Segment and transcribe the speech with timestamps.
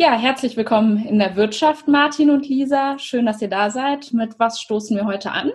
[0.00, 3.00] Ja, herzlich willkommen in der Wirtschaft, Martin und Lisa.
[3.00, 4.12] Schön, dass ihr da seid.
[4.12, 5.50] Mit was stoßen wir heute an?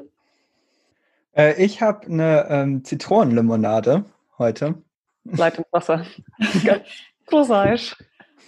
[1.31, 4.03] Äh, ich habe eine ähm, Zitronenlimonade
[4.37, 4.75] heute.
[5.23, 6.05] Leitungswasser.
[7.27, 7.95] Großartig.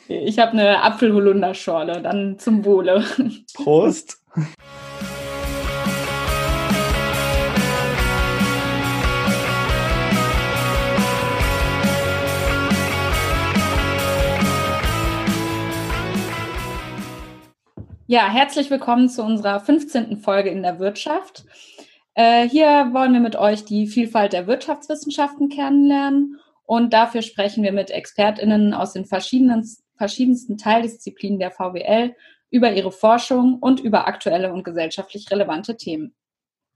[0.10, 3.06] Ich habe eine Apfelholunderschorle, dann zum Wohle.
[3.54, 4.22] Prost.
[18.08, 20.20] Ja, herzlich willkommen zu unserer 15.
[20.20, 21.44] Folge in der Wirtschaft.
[22.14, 27.72] Äh, hier wollen wir mit euch die Vielfalt der Wirtschaftswissenschaften kennenlernen und dafür sprechen wir
[27.72, 32.16] mit ExpertInnen aus den verschiedenen, verschiedensten Teildisziplinen der VWL
[32.52, 36.14] über ihre Forschung und über aktuelle und gesellschaftlich relevante Themen.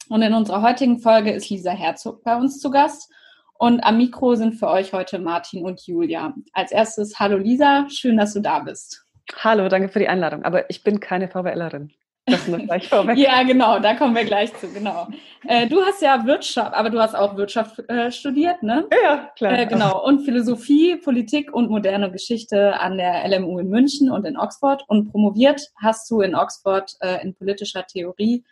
[0.10, 3.14] Und in unserer heutigen Folge ist Lisa Herzog bei uns zu Gast.
[3.54, 6.34] Und am Mikro sind für euch heute Martin und Julia.
[6.54, 9.06] Als erstes, hallo Lisa, schön, dass du da bist.
[9.38, 10.44] Hallo, danke für die Einladung.
[10.44, 11.92] Aber ich bin keine VWLerin.
[12.26, 13.18] Das nur gleich vorweg.
[13.18, 15.08] ja, genau, da kommen wir gleich zu, genau.
[15.48, 18.88] Äh, du hast ja Wirtschaft, aber du hast auch Wirtschaft äh, studiert, ne?
[19.04, 19.60] Ja, klar.
[19.60, 24.38] Äh, genau, und Philosophie, Politik und moderne Geschichte an der LMU in München und in
[24.38, 24.84] Oxford.
[24.88, 28.44] Und promoviert hast du in Oxford äh, in politischer Theorie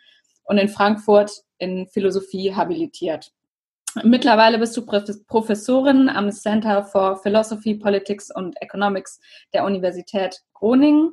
[0.44, 3.32] und in Frankfurt in Philosophie habilitiert.
[4.04, 9.20] Mittlerweile bist du Professorin am Center for Philosophy, Politics and Economics
[9.54, 11.12] der Universität Groningen.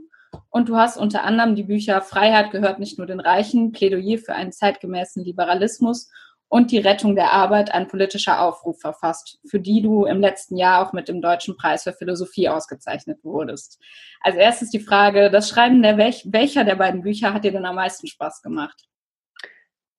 [0.50, 4.36] Und du hast unter anderem die Bücher Freiheit gehört nicht nur den Reichen, Plädoyer für
[4.36, 6.10] einen zeitgemäßen Liberalismus
[6.48, 10.86] und die Rettung der Arbeit, ein politischer Aufruf verfasst, für die du im letzten Jahr
[10.86, 13.80] auch mit dem Deutschen Preis für Philosophie ausgezeichnet wurdest.
[14.22, 17.66] Als erstes die Frage, das Schreiben der Welch welcher der beiden Bücher hat dir denn
[17.66, 18.86] am meisten Spaß gemacht?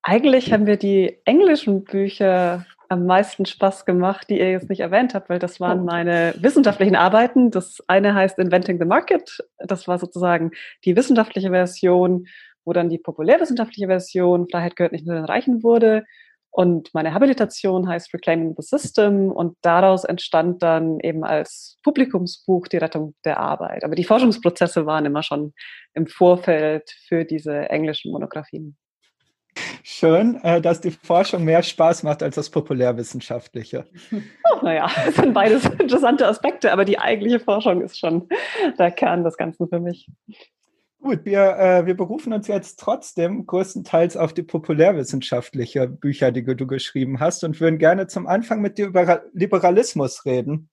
[0.08, 5.14] Eigentlich haben wir die englischen Bücher am meisten Spaß gemacht, die ihr jetzt nicht erwähnt
[5.14, 5.84] habt, weil das waren oh.
[5.84, 7.50] meine wissenschaftlichen Arbeiten.
[7.50, 9.38] Das eine heißt Inventing the Market.
[9.58, 10.52] Das war sozusagen
[10.84, 12.28] die wissenschaftliche Version,
[12.64, 16.04] wo dann die populärwissenschaftliche Version Freiheit gehört nicht nur den Reichen wurde.
[16.50, 22.77] Und meine Habilitation heißt Reclaiming the System und daraus entstand dann eben als Publikumsbuch die
[22.77, 23.83] Rettung der Arbeit.
[23.83, 25.52] Aber die Forschungsprozesse waren immer schon
[25.95, 28.77] im Vorfeld für diese englischen Monographien.
[29.89, 33.86] Schön, äh, dass die Forschung mehr Spaß macht als das Populärwissenschaftliche.
[34.52, 38.29] Oh, naja, das sind beides interessante Aspekte, aber die eigentliche Forschung ist schon
[38.79, 40.08] der Kern des Ganzen für mich.
[41.01, 46.67] Gut, wir, äh, wir berufen uns jetzt trotzdem größtenteils auf die populärwissenschaftliche Bücher, die du
[46.67, 50.69] geschrieben hast und würden gerne zum Anfang mit dir über Liberalismus reden.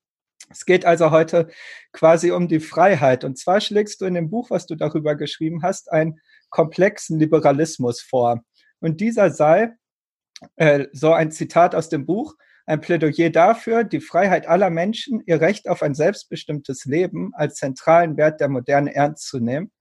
[0.50, 1.50] Es geht also heute
[1.92, 3.24] quasi um die Freiheit.
[3.24, 6.20] Und zwar schlägst du in dem Buch, was du darüber geschrieben hast, einen
[6.50, 8.44] komplexen Liberalismus vor.
[8.84, 9.78] Und dieser sei,
[10.58, 12.36] äh, so ein Zitat aus dem Buch,
[12.66, 18.18] ein Plädoyer dafür, die Freiheit aller Menschen, ihr Recht auf ein selbstbestimmtes Leben als zentralen
[18.18, 19.72] Wert der Moderne ernst zu nehmen,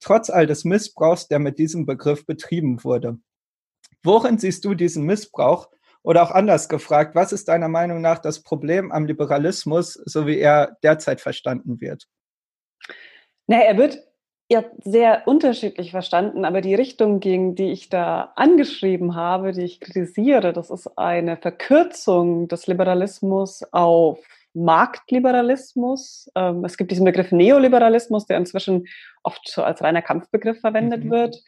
[0.00, 3.18] trotz all des Missbrauchs, der mit diesem Begriff betrieben wurde.
[4.02, 5.68] Worin siehst du diesen Missbrauch?
[6.02, 10.38] Oder auch anders gefragt, was ist deiner Meinung nach das Problem am Liberalismus, so wie
[10.38, 12.08] er derzeit verstanden wird?
[13.48, 13.98] Na, er wird
[14.48, 19.80] ja sehr unterschiedlich verstanden, aber die Richtung, gegen die ich da angeschrieben habe, die ich
[19.80, 24.20] kritisiere, das ist eine Verkürzung des Liberalismus auf
[24.54, 26.30] Marktliberalismus.
[26.34, 28.86] Ähm, es gibt diesen Begriff Neoliberalismus, der inzwischen
[29.22, 31.10] oft so als reiner Kampfbegriff verwendet mhm.
[31.10, 31.42] wird.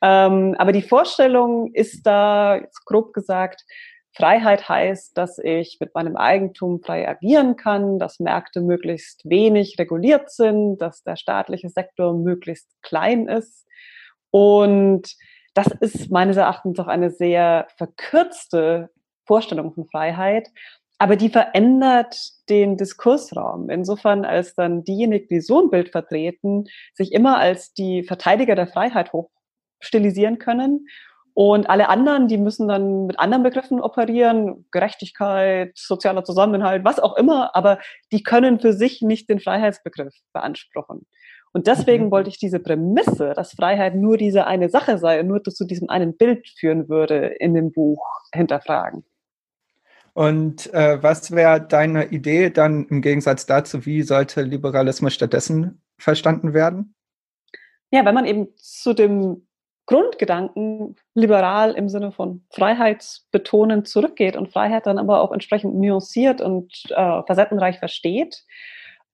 [0.00, 3.64] Ähm, aber die Vorstellung ist da, grob gesagt,
[4.14, 10.30] Freiheit heißt, dass ich mit meinem Eigentum frei agieren kann, dass Märkte möglichst wenig reguliert
[10.30, 13.66] sind, dass der staatliche Sektor möglichst klein ist.
[14.30, 15.14] Und
[15.54, 18.90] das ist meines Erachtens doch eine sehr verkürzte
[19.26, 20.48] Vorstellung von Freiheit,
[20.98, 22.16] aber die verändert
[22.48, 23.70] den Diskursraum.
[23.70, 28.66] Insofern, als dann diejenigen, die so ein Bild vertreten, sich immer als die Verteidiger der
[28.66, 30.86] Freiheit hochstilisieren können
[31.38, 37.16] und alle anderen, die müssen dann mit anderen Begriffen operieren, Gerechtigkeit, sozialer Zusammenhalt, was auch
[37.16, 37.78] immer, aber
[38.10, 41.06] die können für sich nicht den Freiheitsbegriff beanspruchen.
[41.52, 42.10] Und deswegen mhm.
[42.10, 45.88] wollte ich diese Prämisse, dass Freiheit nur diese eine Sache sei und nur zu diesem
[45.88, 48.04] einen Bild führen würde, in dem Buch
[48.34, 49.04] hinterfragen.
[50.14, 56.52] Und äh, was wäre deine Idee dann im Gegensatz dazu, wie sollte Liberalismus stattdessen verstanden
[56.52, 56.96] werden?
[57.92, 59.47] Ja, wenn man eben zu dem
[59.88, 66.70] Grundgedanken liberal im Sinne von freiheitsbetonend zurückgeht und Freiheit dann aber auch entsprechend nuanciert und
[66.90, 68.44] äh, facettenreich versteht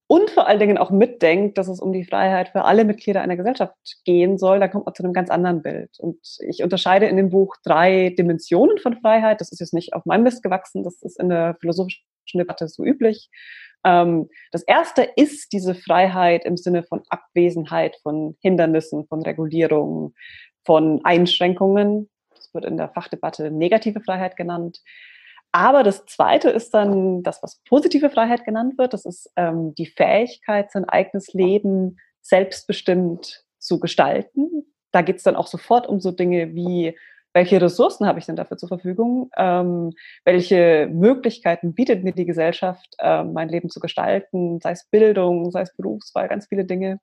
[0.08, 3.36] und vor allen Dingen auch mitdenkt, dass es um die Freiheit für alle Mitglieder einer
[3.36, 3.74] Gesellschaft
[4.04, 5.96] gehen soll, dann kommt man zu einem ganz anderen Bild.
[6.00, 9.40] Und ich unterscheide in dem Buch drei Dimensionen von Freiheit.
[9.40, 12.02] Das ist jetzt nicht auf meinem Mist gewachsen, das ist in der philosophischen
[12.34, 13.30] Debatte so üblich.
[13.84, 20.14] Ähm, das erste ist diese Freiheit im Sinne von Abwesenheit von Hindernissen, von Regulierungen,
[20.64, 22.08] von Einschränkungen.
[22.34, 24.80] Das wird in der Fachdebatte negative Freiheit genannt.
[25.52, 28.92] Aber das Zweite ist dann das, was positive Freiheit genannt wird.
[28.92, 34.66] Das ist ähm, die Fähigkeit, sein eigenes Leben selbstbestimmt zu gestalten.
[34.90, 36.96] Da geht es dann auch sofort um so Dinge wie,
[37.34, 39.30] welche Ressourcen habe ich denn dafür zur Verfügung?
[39.36, 39.92] Ähm,
[40.24, 45.62] welche Möglichkeiten bietet mir die Gesellschaft, äh, mein Leben zu gestalten, sei es Bildung, sei
[45.62, 46.98] es Berufswahl, ganz viele Dinge.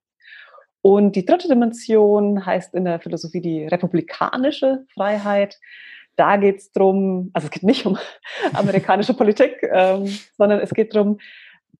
[0.81, 5.59] Und die dritte Dimension heißt in der Philosophie die republikanische Freiheit
[6.15, 7.97] da geht es darum, also es geht nicht um
[8.53, 10.05] amerikanische Politik, ähm,
[10.37, 11.19] sondern es geht darum,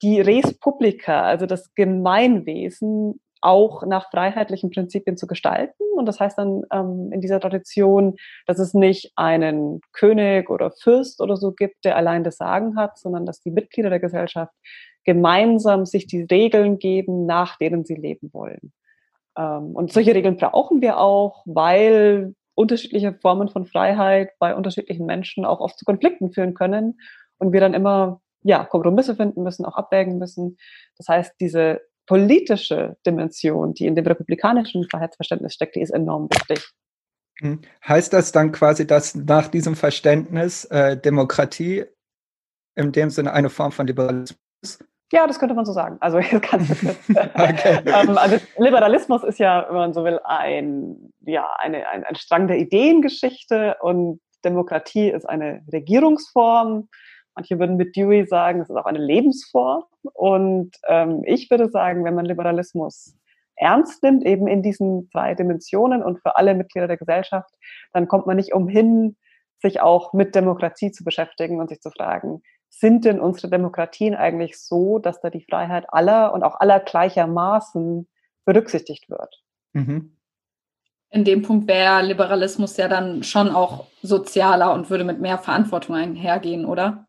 [0.01, 5.83] die Res Publica, also das Gemeinwesen, auch nach freiheitlichen Prinzipien zu gestalten.
[5.95, 8.15] Und das heißt dann ähm, in dieser Tradition,
[8.45, 12.99] dass es nicht einen König oder Fürst oder so gibt, der allein das Sagen hat,
[12.99, 14.53] sondern dass die Mitglieder der Gesellschaft
[15.03, 18.71] gemeinsam sich die Regeln geben, nach denen sie leben wollen.
[19.37, 25.45] Ähm, und solche Regeln brauchen wir auch, weil unterschiedliche Formen von Freiheit bei unterschiedlichen Menschen
[25.45, 26.99] auch oft zu Konflikten führen können
[27.37, 30.57] und wir dann immer ja, Kompromisse finden müssen, auch abwägen müssen.
[30.97, 36.71] Das heißt, diese politische Dimension, die in dem republikanischen Freiheitsverständnis steckt, die ist enorm wichtig.
[37.39, 37.61] Hm.
[37.87, 41.85] Heißt das dann quasi, dass nach diesem Verständnis äh, Demokratie
[42.75, 44.37] in dem Sinne eine Form von Liberalismus
[45.11, 45.97] ja, das könnte man so sagen.
[45.99, 46.19] Also
[46.51, 46.71] ganz
[47.09, 47.79] okay.
[47.85, 52.47] ähm, also Liberalismus ist ja, wenn man so will, ein, ja, eine, ein, ein Strang
[52.47, 56.89] der Ideengeschichte und Demokratie ist eine Regierungsform.
[57.35, 59.83] Manche würden mit Dewey sagen, es ist auch eine Lebensform.
[60.13, 63.15] Und ähm, ich würde sagen, wenn man Liberalismus
[63.55, 67.53] ernst nimmt, eben in diesen drei Dimensionen und für alle Mitglieder der Gesellschaft,
[67.93, 69.15] dann kommt man nicht umhin,
[69.61, 74.59] sich auch mit Demokratie zu beschäftigen und sich zu fragen, sind denn unsere Demokratien eigentlich
[74.59, 78.07] so, dass da die Freiheit aller und auch aller gleichermaßen
[78.45, 79.43] berücksichtigt wird?
[79.73, 80.17] Mhm.
[81.09, 85.95] In dem Punkt wäre Liberalismus ja dann schon auch sozialer und würde mit mehr Verantwortung
[85.95, 87.05] einhergehen, oder?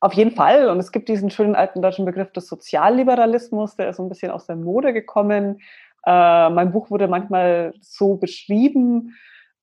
[0.00, 0.68] Auf jeden Fall.
[0.68, 4.32] Und es gibt diesen schönen alten deutschen Begriff des Sozialliberalismus, der ist so ein bisschen
[4.32, 5.60] aus der Mode gekommen.
[6.04, 9.16] Äh, mein Buch wurde manchmal so beschrieben.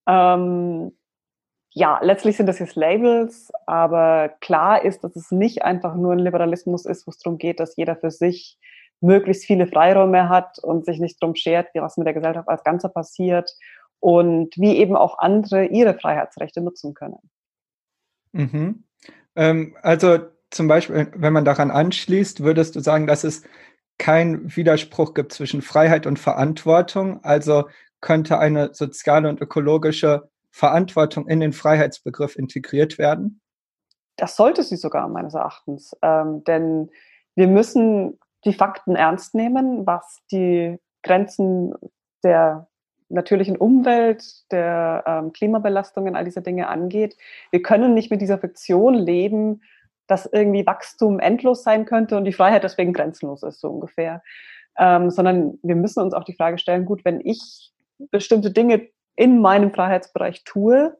[0.07, 0.93] Ähm,
[1.77, 6.19] ja, letztlich sind das jetzt Labels, aber klar ist, dass es nicht einfach nur ein
[6.19, 8.57] Liberalismus ist, wo es darum geht, dass jeder für sich
[9.01, 12.87] möglichst viele Freiräume hat und sich nicht darum schert, was mit der Gesellschaft als Ganzer
[12.87, 13.51] passiert
[13.99, 17.19] und wie eben auch andere ihre Freiheitsrechte nutzen können.
[18.31, 18.85] Mhm.
[19.35, 20.19] Ähm, also
[20.51, 23.43] zum Beispiel, wenn man daran anschließt, würdest du sagen, dass es
[23.97, 27.21] keinen Widerspruch gibt zwischen Freiheit und Verantwortung.
[27.25, 27.65] Also
[27.99, 33.41] könnte eine soziale und ökologische Verantwortung in den Freiheitsbegriff integriert werden?
[34.15, 36.89] Das sollte sie sogar meines Erachtens, ähm, denn
[37.35, 41.73] wir müssen die Fakten ernst nehmen, was die Grenzen
[42.23, 42.69] der
[43.09, 47.17] natürlichen Umwelt, der ähm, Klimabelastungen, all diese Dinge angeht.
[47.51, 49.61] Wir können nicht mit dieser Fiktion leben,
[50.07, 54.23] dass irgendwie Wachstum endlos sein könnte und die Freiheit deswegen grenzenlos ist, so ungefähr.
[54.77, 59.39] Ähm, sondern wir müssen uns auch die Frage stellen, gut, wenn ich bestimmte Dinge in
[59.39, 60.97] meinem Freiheitsbereich tue,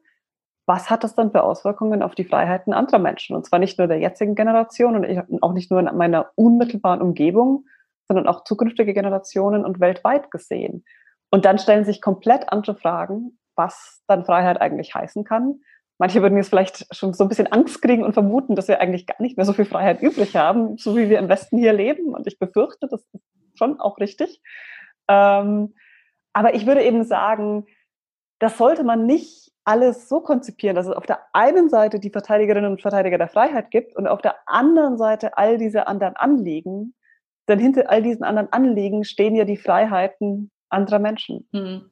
[0.66, 3.36] was hat das dann für Auswirkungen auf die Freiheiten anderer Menschen?
[3.36, 7.66] Und zwar nicht nur der jetzigen Generation und auch nicht nur in meiner unmittelbaren Umgebung,
[8.08, 10.84] sondern auch zukünftige Generationen und weltweit gesehen.
[11.30, 15.60] Und dann stellen sich komplett andere Fragen, was dann Freiheit eigentlich heißen kann.
[15.98, 19.06] Manche würden jetzt vielleicht schon so ein bisschen Angst kriegen und vermuten, dass wir eigentlich
[19.06, 22.14] gar nicht mehr so viel Freiheit übrig haben, so wie wir im Westen hier leben.
[22.14, 23.22] Und ich befürchte, das ist
[23.54, 24.42] schon auch richtig.
[25.08, 25.74] Ähm,
[26.32, 27.66] aber ich würde eben sagen,
[28.38, 32.70] das sollte man nicht alles so konzipieren, dass es auf der einen Seite die Verteidigerinnen
[32.70, 36.94] und Verteidiger der Freiheit gibt und auf der anderen Seite all diese anderen Anliegen.
[37.48, 41.48] Denn hinter all diesen anderen Anliegen stehen ja die Freiheiten anderer Menschen.
[41.52, 41.90] Mhm.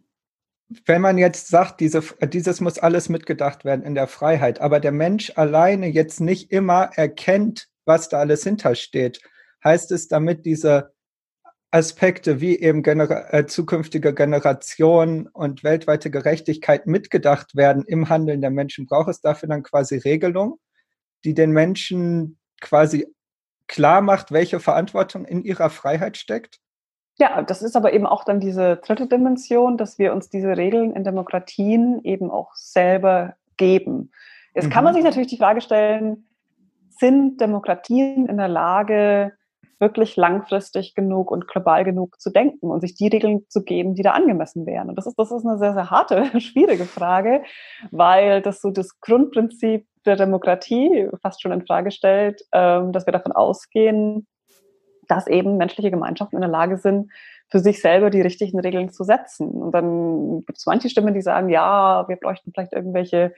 [0.86, 4.92] Wenn man jetzt sagt, diese, dieses muss alles mitgedacht werden in der Freiheit, aber der
[4.92, 9.20] Mensch alleine jetzt nicht immer erkennt, was da alles hintersteht,
[9.62, 10.93] heißt es damit, diese
[11.74, 18.52] Aspekte wie eben Gener äh, zukünftige Generationen und weltweite Gerechtigkeit mitgedacht werden im Handeln der
[18.52, 20.54] Menschen, braucht es dafür dann quasi Regelungen,
[21.24, 23.08] die den Menschen quasi
[23.66, 26.60] klar macht, welche Verantwortung in ihrer Freiheit steckt?
[27.18, 30.92] Ja, das ist aber eben auch dann diese dritte Dimension, dass wir uns diese Regeln
[30.92, 34.12] in Demokratien eben auch selber geben.
[34.54, 34.70] Jetzt mhm.
[34.70, 34.98] kann man mhm.
[34.98, 36.28] sich natürlich die Frage stellen,
[37.00, 39.32] sind Demokratien in der Lage,
[39.80, 44.02] wirklich langfristig genug und global genug zu denken und sich die Regeln zu geben, die
[44.02, 44.88] da angemessen wären.
[44.88, 47.42] Und das ist, das ist eine sehr, sehr harte, schwierige Frage,
[47.90, 53.12] weil das so das Grundprinzip der Demokratie fast schon in Frage stellt, ähm, dass wir
[53.12, 54.26] davon ausgehen,
[55.08, 57.10] dass eben menschliche Gemeinschaften in der Lage sind,
[57.50, 59.48] für sich selber die richtigen Regeln zu setzen.
[59.48, 63.34] Und dann gibt es manche Stimmen, die sagen, ja, wir bräuchten vielleicht irgendwelche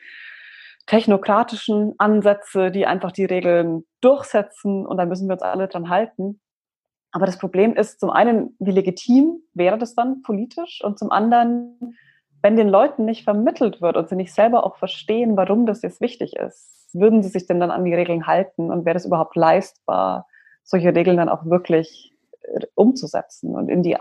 [0.87, 6.41] technokratischen Ansätze, die einfach die Regeln durchsetzen und dann müssen wir uns alle dran halten.
[7.13, 11.97] Aber das Problem ist zum einen, wie legitim wäre das dann politisch und zum anderen,
[12.43, 16.01] wenn den Leuten nicht vermittelt wird und sie nicht selber auch verstehen, warum das jetzt
[16.01, 19.35] wichtig ist, würden sie sich denn dann an die Regeln halten und wäre das überhaupt
[19.35, 20.27] leistbar,
[20.63, 22.13] solche Regeln dann auch wirklich
[22.43, 23.97] äh, umzusetzen und in die,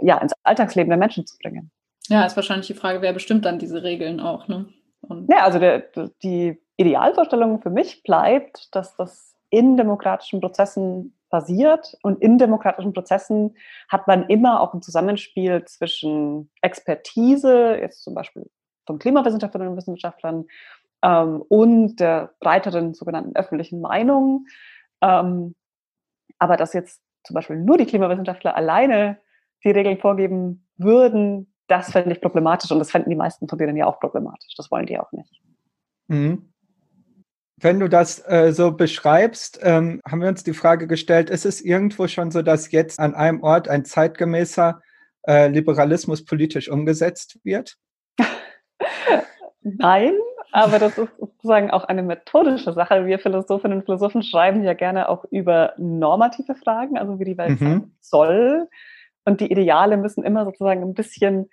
[0.00, 1.70] ja, ins Alltagsleben der Menschen zu bringen?
[2.08, 4.66] Ja, ist wahrscheinlich die Frage, wer bestimmt dann diese Regeln auch, ne?
[5.00, 5.84] Und ja, also der,
[6.22, 13.56] die Idealvorstellung für mich bleibt, dass das in demokratischen Prozessen passiert und in demokratischen Prozessen
[13.88, 18.50] hat man immer auch ein Zusammenspiel zwischen Expertise, jetzt zum Beispiel
[18.86, 20.46] von Klimawissenschaftlerinnen und Wissenschaftlern
[21.02, 24.46] ähm, und der breiteren sogenannten öffentlichen Meinung.
[25.02, 25.54] Ähm,
[26.38, 29.18] aber dass jetzt zum Beispiel nur die Klimawissenschaftler alleine
[29.64, 33.76] die Regeln vorgeben würden, das fände ich problematisch und das fänden die meisten von denen
[33.76, 34.54] ja auch problematisch.
[34.56, 35.40] Das wollen die auch nicht.
[36.08, 36.52] Mhm.
[37.60, 41.60] Wenn du das äh, so beschreibst, ähm, haben wir uns die Frage gestellt, ist es
[41.60, 44.80] irgendwo schon so, dass jetzt an einem Ort ein zeitgemäßer
[45.26, 47.76] äh, Liberalismus politisch umgesetzt wird?
[49.60, 50.14] Nein,
[50.52, 53.06] aber das ist sozusagen auch eine methodische Sache.
[53.06, 57.60] Wir Philosophinnen und Philosophen schreiben ja gerne auch über normative Fragen, also wie die Welt
[57.60, 57.64] mhm.
[57.64, 58.68] sein soll.
[59.28, 61.50] Und die Ideale müssen immer sozusagen ein bisschen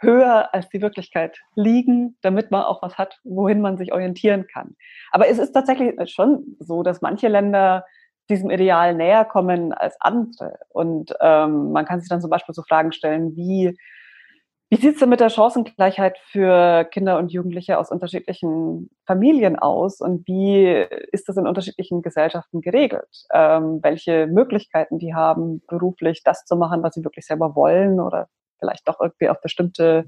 [0.00, 4.74] höher als die Wirklichkeit liegen, damit man auch was hat, wohin man sich orientieren kann.
[5.12, 7.84] Aber es ist tatsächlich schon so, dass manche Länder
[8.28, 10.58] diesem Ideal näher kommen als andere.
[10.68, 13.78] Und ähm, man kann sich dann zum Beispiel so Fragen stellen, wie,
[14.70, 20.00] wie sieht es denn mit der Chancengleichheit für Kinder und Jugendliche aus unterschiedlichen Familien aus
[20.00, 23.26] und wie ist das in unterschiedlichen Gesellschaften geregelt?
[23.34, 28.28] Ähm, welche Möglichkeiten die haben, beruflich das zu machen, was sie wirklich selber wollen oder
[28.60, 30.06] vielleicht doch irgendwie auf bestimmte,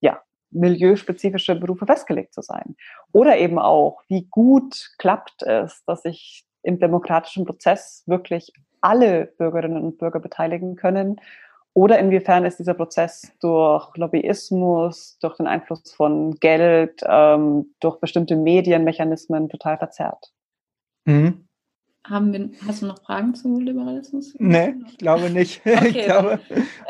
[0.00, 0.20] ja,
[0.50, 2.76] milieuspezifische Berufe festgelegt zu sein.
[3.10, 9.82] Oder eben auch, wie gut klappt es, dass sich im demokratischen Prozess wirklich alle Bürgerinnen
[9.82, 11.20] und Bürger beteiligen können
[11.74, 18.36] oder inwiefern ist dieser Prozess durch Lobbyismus, durch den Einfluss von Geld, ähm, durch bestimmte
[18.36, 20.32] Medienmechanismen total verzerrt?
[21.04, 21.48] Mhm.
[22.06, 24.34] Haben wir, hast du noch Fragen zu Liberalismus?
[24.38, 25.62] Nee, ich glaube nicht.
[25.66, 26.38] Okay, ich glaube,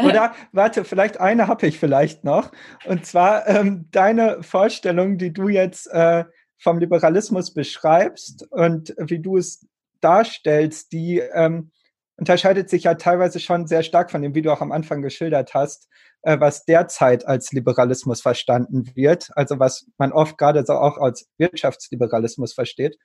[0.04, 2.50] oder warte, vielleicht eine habe ich vielleicht noch.
[2.84, 6.24] Und zwar ähm, deine Vorstellung, die du jetzt äh,
[6.58, 9.66] vom Liberalismus beschreibst und wie du es
[10.00, 11.70] darstellst, die ähm,
[12.16, 15.54] unterscheidet sich ja teilweise schon sehr stark von dem, wie du auch am Anfang geschildert
[15.54, 15.88] hast,
[16.22, 21.26] äh, was derzeit als Liberalismus verstanden wird, also was man oft gerade so auch als
[21.38, 22.96] Wirtschaftsliberalismus versteht.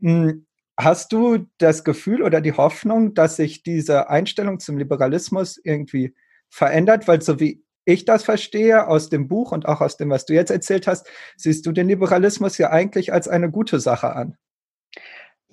[0.00, 0.46] Hm,
[0.78, 6.14] hast du das Gefühl oder die Hoffnung, dass sich diese Einstellung zum Liberalismus irgendwie
[6.50, 7.06] verändert?
[7.06, 10.32] Weil so wie ich das verstehe aus dem Buch und auch aus dem, was du
[10.32, 11.06] jetzt erzählt hast,
[11.36, 14.36] siehst du den Liberalismus ja eigentlich als eine gute Sache an.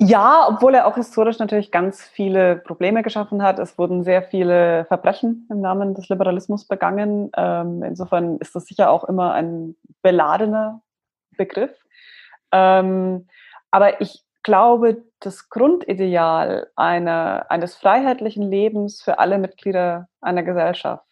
[0.04, 3.60] Ja, obwohl er auch historisch natürlich ganz viele Probleme geschaffen hat.
[3.60, 7.30] Es wurden sehr viele Verbrechen im Namen des Liberalismus begangen.
[7.38, 10.82] Ähm, insofern ist das sicher auch immer ein beladener
[11.38, 11.70] Begriff.
[12.52, 13.28] Ähm,
[13.70, 21.06] aber ich glaube, das Grundideal einer, eines freiheitlichen Lebens für alle Mitglieder einer Gesellschaft,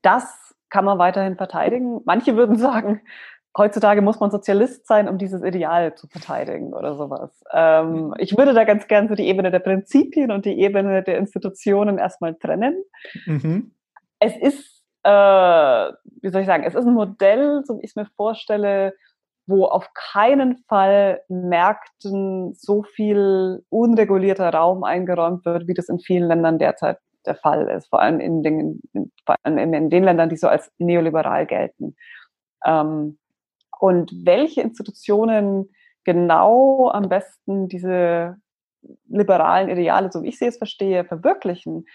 [0.00, 2.00] das kann man weiterhin verteidigen.
[2.06, 3.02] Manche würden sagen,
[3.58, 7.30] heutzutage muss man Sozialist sein, um dieses Ideal zu verteidigen oder sowas.
[7.52, 11.18] Ähm, ich würde da ganz gern so die Ebene der Prinzipien und die Ebene der
[11.18, 12.82] Institutionen erstmal trennen.
[13.26, 13.72] Mhm.
[14.20, 17.96] Es ist, äh, wie soll ich sagen, es ist ein Modell, so wie ich es
[17.96, 18.94] mir vorstelle,
[19.46, 26.28] wo auf keinen Fall Märkten so viel unregulierter Raum eingeräumt wird, wie das in vielen
[26.28, 28.80] Ländern derzeit der Fall ist, vor allem in den,
[29.24, 31.96] vor allem in den Ländern, die so als neoliberal gelten.
[32.64, 33.18] Ähm,
[33.78, 35.70] und welche Institutionen
[36.04, 38.36] genau am besten diese
[39.08, 41.86] liberalen Ideale, so wie ich sie jetzt verstehe, verwirklichen,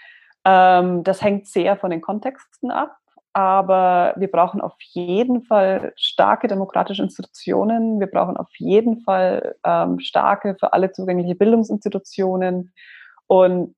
[0.46, 2.98] ähm, das hängt sehr von den Kontexten ab.
[3.36, 8.00] Aber wir brauchen auf jeden Fall starke demokratische Institutionen.
[8.00, 12.74] Wir brauchen auf jeden Fall ähm, starke, für alle zugängliche Bildungsinstitutionen.
[13.26, 13.76] Und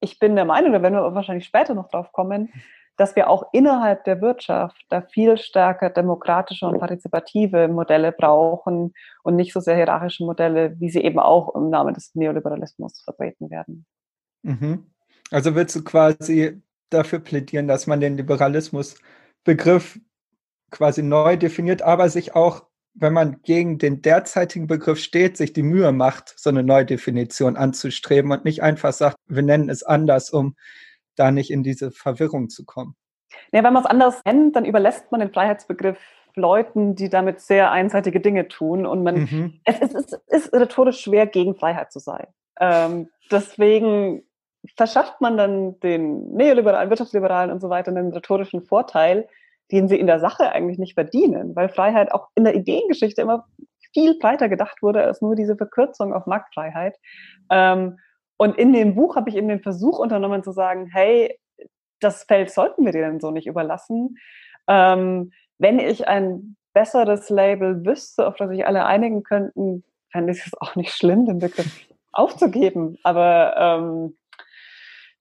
[0.00, 2.52] ich bin der Meinung, da werden wir wahrscheinlich später noch drauf kommen,
[2.96, 9.36] dass wir auch innerhalb der Wirtschaft da viel stärker demokratische und partizipative Modelle brauchen und
[9.36, 13.86] nicht so sehr hierarchische Modelle, wie sie eben auch im Namen des Neoliberalismus vertreten werden.
[14.42, 14.86] Mhm.
[15.30, 19.98] Also willst du quasi dafür plädieren, dass man den Liberalismusbegriff
[20.70, 22.66] quasi neu definiert, aber sich auch
[22.98, 28.32] wenn man gegen den derzeitigen Begriff steht, sich die Mühe macht, so eine Neudefinition anzustreben
[28.32, 30.56] und nicht einfach sagt, wir nennen es anders, um
[31.16, 32.96] da nicht in diese Verwirrung zu kommen.
[33.52, 35.98] Ja, wenn man es anders nennt, dann überlässt man den Freiheitsbegriff
[36.36, 38.86] Leuten, die damit sehr einseitige Dinge tun.
[38.86, 39.60] Und man, mhm.
[39.64, 42.26] es, ist, es, ist, rhetorisch schwer, gegen Freiheit zu sein.
[42.60, 44.22] Ähm, deswegen
[44.76, 49.28] verschafft man dann den Neoliberalen, Wirtschaftsliberalen und so weiter einen rhetorischen Vorteil,
[49.72, 53.46] den sie in der Sache eigentlich nicht verdienen, weil Freiheit auch in der Ideengeschichte immer
[53.92, 56.96] viel breiter gedacht wurde als nur diese Verkürzung auf Marktfreiheit.
[57.50, 57.98] Ähm,
[58.36, 61.38] und in dem Buch habe ich eben den Versuch unternommen zu sagen, hey,
[62.00, 64.18] das Feld sollten wir denen so nicht überlassen.
[64.68, 70.46] Ähm, wenn ich ein besseres Label wüsste, auf das sich alle einigen könnten, fände ich
[70.46, 72.98] es auch nicht schlimm, den Begriff aufzugeben.
[73.02, 74.16] Aber ähm,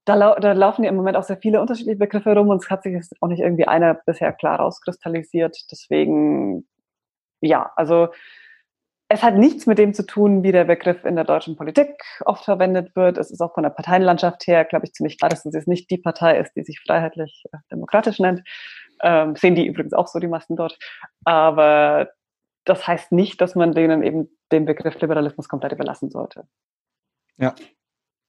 [0.03, 2.69] da, lau da, laufen ja im Moment auch sehr viele unterschiedliche Begriffe rum und es
[2.69, 5.57] hat sich jetzt auch nicht irgendwie einer bisher klar rauskristallisiert.
[5.71, 6.67] Deswegen,
[7.41, 8.09] ja, also
[9.07, 12.43] es hat nichts mit dem zu tun, wie der Begriff in der deutschen Politik oft
[12.43, 13.17] verwendet wird.
[13.17, 15.89] Es ist auch von der Parteienlandschaft her, glaube ich, ziemlich klar, dass es jetzt nicht
[15.91, 18.43] die Partei ist, die sich freiheitlich-demokratisch äh, nennt.
[19.03, 20.79] Ähm, sehen die übrigens auch so, die Massen dort.
[21.23, 22.09] Aber
[22.63, 26.47] das heißt nicht, dass man denen eben den Begriff Liberalismus komplett überlassen sollte.
[27.37, 27.53] Ja.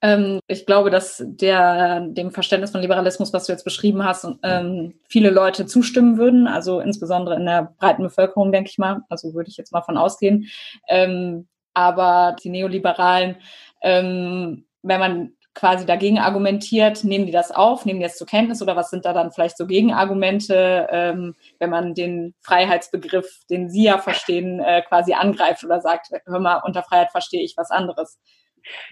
[0.02, 4.94] Ähm, ich glaube, dass der, dem Verständnis von Liberalismus, was du jetzt beschrieben hast, ähm,
[5.08, 6.46] viele Leute zustimmen würden.
[6.46, 9.00] Also insbesondere in der breiten Bevölkerung, denke ich mal.
[9.08, 10.48] Also würde ich jetzt mal von ausgehen.
[10.88, 13.36] Ähm, aber die Neoliberalen,
[13.82, 18.76] wenn man quasi dagegen argumentiert, nehmen die das auf, nehmen die das zur Kenntnis oder
[18.76, 24.60] was sind da dann vielleicht so Gegenargumente, wenn man den Freiheitsbegriff, den Sie ja verstehen,
[24.60, 28.18] äh, quasi angreift oder sagt, hör mal, unter Freiheit verstehe ich was anderes.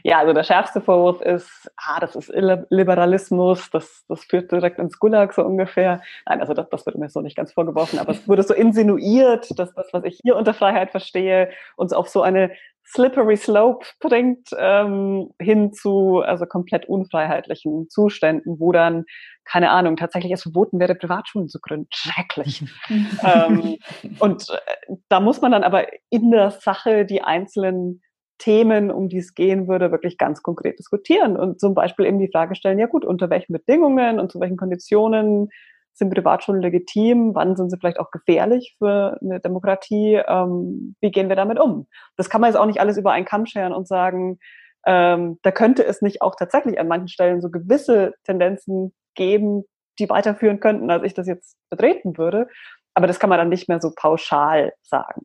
[0.03, 2.33] Ja, also der schärfste Vorwurf ist, ah, das ist
[2.71, 6.03] Liberalismus, das, das führt direkt ins Gulag so ungefähr.
[6.27, 9.59] Nein, also das, das wird mir so nicht ganz vorgeworfen, aber es wurde so insinuiert,
[9.59, 12.53] dass das, was ich hier unter Freiheit verstehe, uns auf so eine
[12.87, 19.05] slippery slope bringt ähm, hin zu also komplett unfreiheitlichen Zuständen, wo dann
[19.45, 21.89] keine Ahnung tatsächlich es verboten wäre, Privatschulen zu gründen.
[21.93, 22.63] Schrecklich.
[22.89, 23.77] ähm,
[24.21, 28.03] und äh, da muss man dann aber in der Sache die einzelnen
[28.45, 32.29] Themen, um die es gehen würde, wirklich ganz konkret diskutieren und zum Beispiel eben die
[32.31, 35.49] Frage stellen, ja gut, unter welchen Bedingungen und zu welchen Konditionen
[35.95, 41.31] sind Privatschulen legitim, wann sind sie vielleicht auch gefährlich für eine Demokratie, ähm, wie gehen
[41.31, 41.87] wir damit um?
[42.19, 44.39] Das kann man jetzt auch nicht alles über einen Kamm scheren und sagen,
[44.85, 49.65] ähm, da könnte es nicht auch tatsächlich an manchen Stellen so gewisse Tendenzen geben,
[49.99, 52.49] die weiterführen könnten, als ich das jetzt betreten würde.
[52.93, 55.23] Aber das kann man dann nicht mehr so pauschal sagen.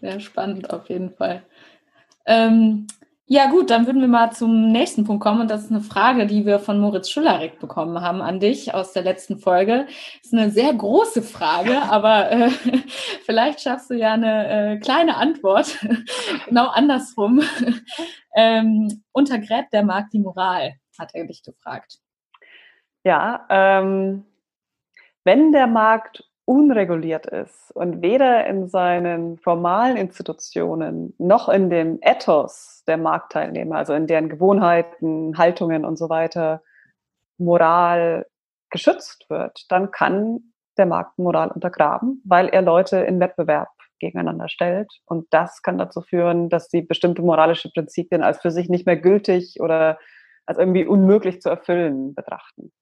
[0.00, 1.42] Sehr spannend auf jeden Fall.
[2.26, 2.86] Ähm,
[3.26, 6.26] ja gut, dann würden wir mal zum nächsten Punkt kommen und das ist eine Frage,
[6.26, 9.86] die wir von Moritz Schullerek bekommen haben an dich aus der letzten Folge.
[9.86, 12.50] Das ist eine sehr große Frage, aber äh,
[13.24, 15.78] vielleicht schaffst du ja eine äh, kleine Antwort,
[16.46, 17.40] genau andersrum.
[18.36, 22.00] ähm, untergräbt der Markt die Moral, hat er dich gefragt.
[23.04, 24.26] Ja, ähm,
[25.24, 32.82] wenn der Markt unreguliert ist und weder in seinen formalen Institutionen noch in dem Ethos
[32.86, 36.62] der Marktteilnehmer, also in deren Gewohnheiten, Haltungen und so weiter,
[37.38, 38.26] Moral
[38.70, 43.68] geschützt wird, dann kann der Markt Moral untergraben, weil er Leute in Wettbewerb
[44.00, 44.90] gegeneinander stellt.
[45.06, 48.96] Und das kann dazu führen, dass sie bestimmte moralische Prinzipien als für sich nicht mehr
[48.96, 49.98] gültig oder
[50.46, 52.72] als irgendwie unmöglich zu erfüllen betrachten.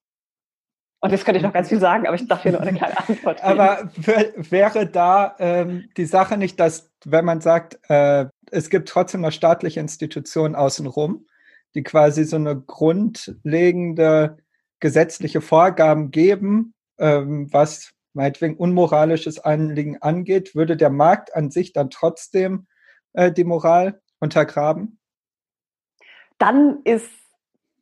[1.04, 2.96] Und jetzt könnte ich noch ganz viel sagen, aber ich darf hier nur eine kleine
[2.96, 3.60] Antwort geben.
[3.60, 3.90] Aber
[4.36, 9.32] wäre da ähm, die Sache nicht, dass, wenn man sagt, äh, es gibt trotzdem noch
[9.32, 11.26] staatliche Institutionen außenrum,
[11.74, 14.36] die quasi so eine grundlegende
[14.78, 21.90] gesetzliche Vorgaben geben, ähm, was meinetwegen unmoralisches Anliegen angeht, würde der Markt an sich dann
[21.90, 22.68] trotzdem
[23.14, 25.00] äh, die Moral untergraben?
[26.38, 27.10] Dann ist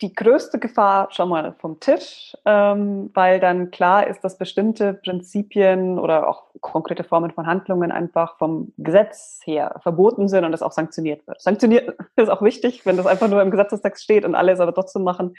[0.02, 5.98] die größte Gefahr schon mal vom Tisch, ähm, weil dann klar ist, dass bestimmte Prinzipien
[5.98, 10.72] oder auch konkrete Formen von Handlungen einfach vom Gesetz her verboten sind und das auch
[10.72, 11.40] sanktioniert wird.
[11.42, 14.74] Sanktioniert ist auch wichtig, wenn das einfach nur im Gesetzestext steht und alle es aber
[14.74, 15.34] trotzdem machen,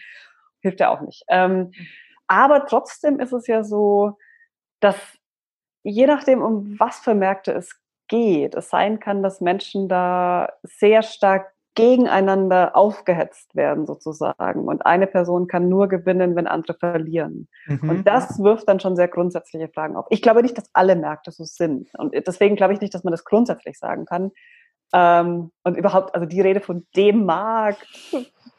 [0.59, 1.23] hilft ja auch nicht.
[1.27, 1.71] Ähm,
[2.27, 4.17] aber trotzdem ist es ja so,
[4.79, 4.95] dass
[5.83, 11.01] je nachdem, um was für Märkte es geht, es sein kann, dass Menschen da sehr
[11.01, 14.67] stark gegeneinander aufgehetzt werden sozusagen.
[14.67, 17.47] Und eine Person kann nur gewinnen, wenn andere verlieren.
[17.65, 17.89] Mhm.
[17.89, 20.05] Und das wirft dann schon sehr grundsätzliche Fragen auf.
[20.09, 21.89] Ich glaube nicht, dass alle Märkte so sind.
[21.97, 24.31] Und deswegen glaube ich nicht, dass man das grundsätzlich sagen kann.
[24.93, 27.87] Ähm, und überhaupt, also die Rede von dem Markt,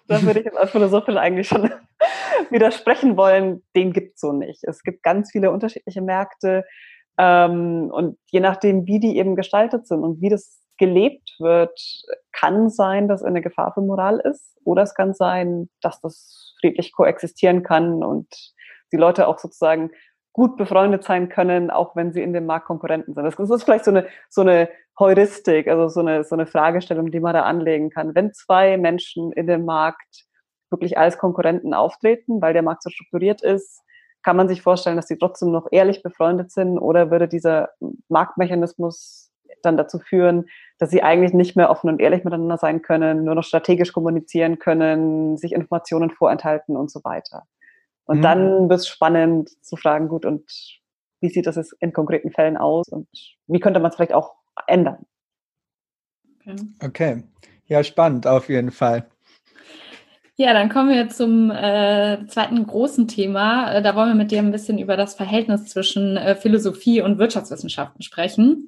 [0.09, 1.71] da würde ich jetzt als Philosophin eigentlich schon
[2.51, 4.65] widersprechen wollen, den gibt es so nicht.
[4.65, 6.65] Es gibt ganz viele unterschiedliche Märkte.
[7.19, 11.81] Ähm, und je nachdem, wie die eben gestaltet sind und wie das gelebt wird,
[12.33, 14.59] kann sein, dass eine Gefahr für Moral ist.
[14.65, 18.27] Oder es kann sein, dass das friedlich koexistieren kann und
[18.91, 19.93] die Leute auch sozusagen
[20.33, 23.23] gut befreundet sein können, auch wenn sie in dem Markt Konkurrenten sind.
[23.23, 27.21] Das ist vielleicht so eine, so eine Heuristik, also so eine, so eine Fragestellung, die
[27.21, 28.17] man da anlegen kann.
[28.17, 30.25] Wenn zwei Menschen in dem Markt
[30.69, 33.85] wirklich als Konkurrenten auftreten, weil der Markt so strukturiert ist,
[34.25, 37.71] kann man sich vorstellen, dass sie trotzdem noch ehrlich befreundet sind oder würde dieser
[38.09, 39.32] Marktmechanismus
[39.63, 40.47] dann dazu führen,
[40.79, 44.59] dass sie eigentlich nicht mehr offen und ehrlich miteinander sein können, nur noch strategisch kommunizieren
[44.59, 47.45] können, sich Informationen vorenthalten und so weiter.
[48.05, 48.23] Und mhm.
[48.23, 50.45] dann wird es spannend zu fragen, gut, und
[51.21, 53.09] wie sieht das in konkreten Fällen aus und
[53.47, 54.35] wie könnte man es vielleicht auch
[54.67, 55.07] ändern?
[56.41, 56.57] Okay.
[56.85, 57.23] okay.
[57.67, 59.07] Ja, spannend auf jeden Fall.
[60.37, 63.75] Ja, dann kommen wir zum äh, zweiten großen Thema.
[63.75, 67.19] Äh, da wollen wir mit dir ein bisschen über das Verhältnis zwischen äh, Philosophie und
[67.19, 68.67] Wirtschaftswissenschaften sprechen.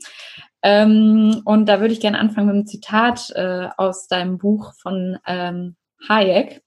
[0.65, 5.19] Ähm, und da würde ich gerne anfangen mit einem Zitat äh, aus deinem Buch von
[5.27, 5.77] ähm,
[6.09, 6.63] Hayek.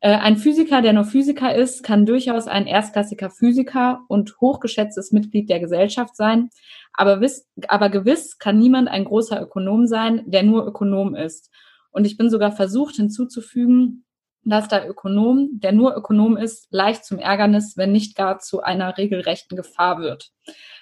[0.00, 5.50] Äh, ein Physiker, der nur Physiker ist, kann durchaus ein erstklassiger Physiker und hochgeschätztes Mitglied
[5.50, 6.50] der Gesellschaft sein.
[6.92, 11.50] Aber, wiss, aber gewiss kann niemand ein großer Ökonom sein, der nur Ökonom ist.
[11.90, 14.04] Und ich bin sogar versucht hinzuzufügen,
[14.44, 18.96] dass der Ökonom, der nur Ökonom ist, leicht zum Ärgernis, wenn nicht gar zu einer
[18.96, 20.30] regelrechten Gefahr wird.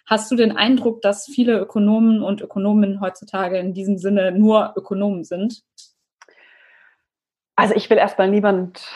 [0.09, 5.23] Hast du den Eindruck, dass viele Ökonomen und Ökonominnen heutzutage in diesem Sinne nur Ökonomen
[5.23, 5.63] sind?
[7.57, 8.91] Also ich will erstmal niemand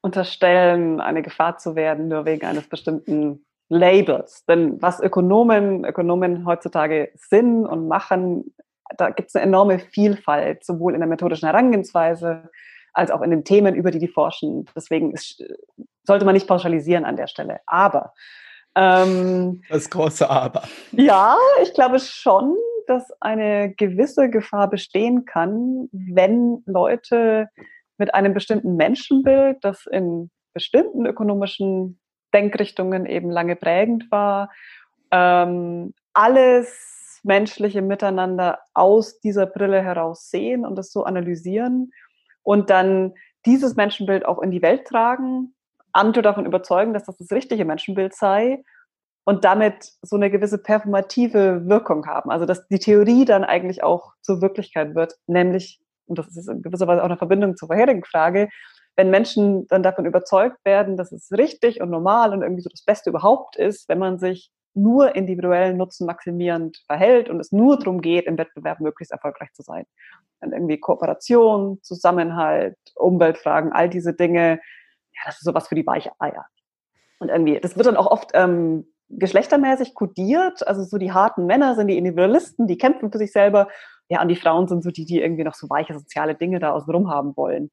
[0.00, 4.46] unterstellen, eine Gefahr zu werden, nur wegen eines bestimmten Labels.
[4.46, 8.52] Denn was Ökonomen, Ökonomen heutzutage sind und machen,
[8.96, 12.50] da gibt es eine enorme Vielfalt, sowohl in der methodischen Herangehensweise,
[12.94, 14.64] als auch in den Themen, über die die forschen.
[14.74, 15.40] Deswegen ist,
[16.02, 17.60] sollte man nicht pauschalisieren an der Stelle.
[17.66, 18.12] Aber
[18.78, 20.62] ähm, das große Aber.
[20.92, 22.54] Ja, ich glaube schon,
[22.86, 27.48] dass eine gewisse Gefahr bestehen kann, wenn Leute
[27.98, 32.00] mit einem bestimmten Menschenbild, das in bestimmten ökonomischen
[32.32, 34.50] Denkrichtungen eben lange prägend war,
[35.10, 41.90] ähm, alles menschliche Miteinander aus dieser Brille heraus sehen und das so analysieren
[42.42, 43.14] und dann
[43.44, 45.54] dieses Menschenbild auch in die Welt tragen,
[45.92, 48.62] andere davon überzeugen, dass das das richtige Menschenbild sei
[49.24, 52.30] und damit so eine gewisse performative Wirkung haben.
[52.30, 56.62] Also dass die Theorie dann eigentlich auch zur Wirklichkeit wird, nämlich, und das ist in
[56.62, 58.48] gewisser Weise auch eine Verbindung zur vorherigen Frage,
[58.96, 62.82] wenn Menschen dann davon überzeugt werden, dass es richtig und normal und irgendwie so das
[62.82, 68.00] Beste überhaupt ist, wenn man sich nur individuellen Nutzen maximierend verhält und es nur darum
[68.00, 69.84] geht, im Wettbewerb möglichst erfolgreich zu sein.
[70.40, 74.60] Dann irgendwie Kooperation, Zusammenhalt, Umweltfragen, all diese Dinge,
[75.18, 76.46] ja, das ist sowas für die weiche Eier.
[77.18, 80.66] Und irgendwie, das wird dann auch oft ähm, geschlechtermäßig kodiert.
[80.66, 83.68] Also so die harten Männer sind die Individualisten, die kämpfen für sich selber.
[84.08, 86.72] Ja, und die Frauen sind so die, die irgendwie noch so weiche soziale Dinge da
[86.72, 87.70] außenrum haben wollen.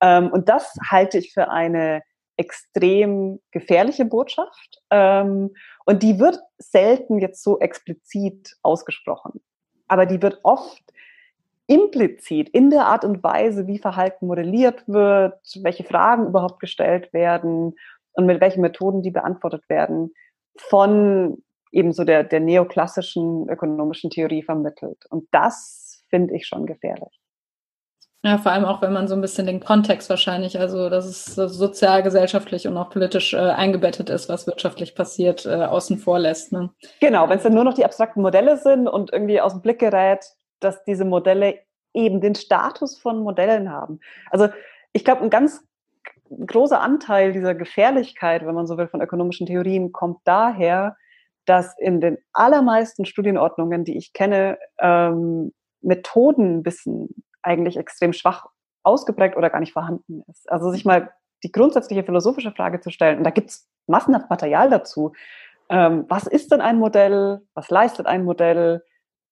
[0.00, 2.02] Ähm, und das halte ich für eine
[2.36, 4.82] extrem gefährliche Botschaft.
[4.90, 5.50] Ähm,
[5.84, 9.40] und die wird selten jetzt so explizit ausgesprochen.
[9.88, 10.82] Aber die wird oft
[11.72, 17.74] implizit in der Art und Weise, wie Verhalten modelliert wird, welche Fragen überhaupt gestellt werden
[18.12, 20.12] und mit welchen Methoden die beantwortet werden,
[20.58, 25.06] von eben so der, der neoklassischen ökonomischen Theorie vermittelt.
[25.08, 27.18] Und das finde ich schon gefährlich.
[28.24, 31.34] Ja, vor allem auch, wenn man so ein bisschen den Kontext wahrscheinlich, also dass es
[31.34, 36.52] sozial, gesellschaftlich und auch politisch äh, eingebettet ist, was wirtschaftlich passiert, äh, außen vor lässt.
[36.52, 36.70] Ne?
[37.00, 39.80] Genau, wenn es dann nur noch die abstrakten Modelle sind und irgendwie aus dem Blick
[39.80, 40.24] gerät,
[40.64, 41.58] dass diese Modelle
[41.94, 44.00] eben den Status von Modellen haben.
[44.30, 44.48] Also
[44.92, 45.62] ich glaube, ein ganz
[46.46, 50.96] großer Anteil dieser Gefährlichkeit, wenn man so will, von ökonomischen Theorien kommt daher,
[51.44, 58.46] dass in den allermeisten Studienordnungen, die ich kenne, ähm, Methodenwissen eigentlich extrem schwach
[58.84, 60.50] ausgeprägt oder gar nicht vorhanden ist.
[60.50, 64.70] Also sich mal die grundsätzliche philosophische Frage zu stellen, und da gibt es massenhaft Material
[64.70, 65.12] dazu.
[65.68, 67.40] Ähm, was ist denn ein Modell?
[67.54, 68.84] Was leistet ein Modell?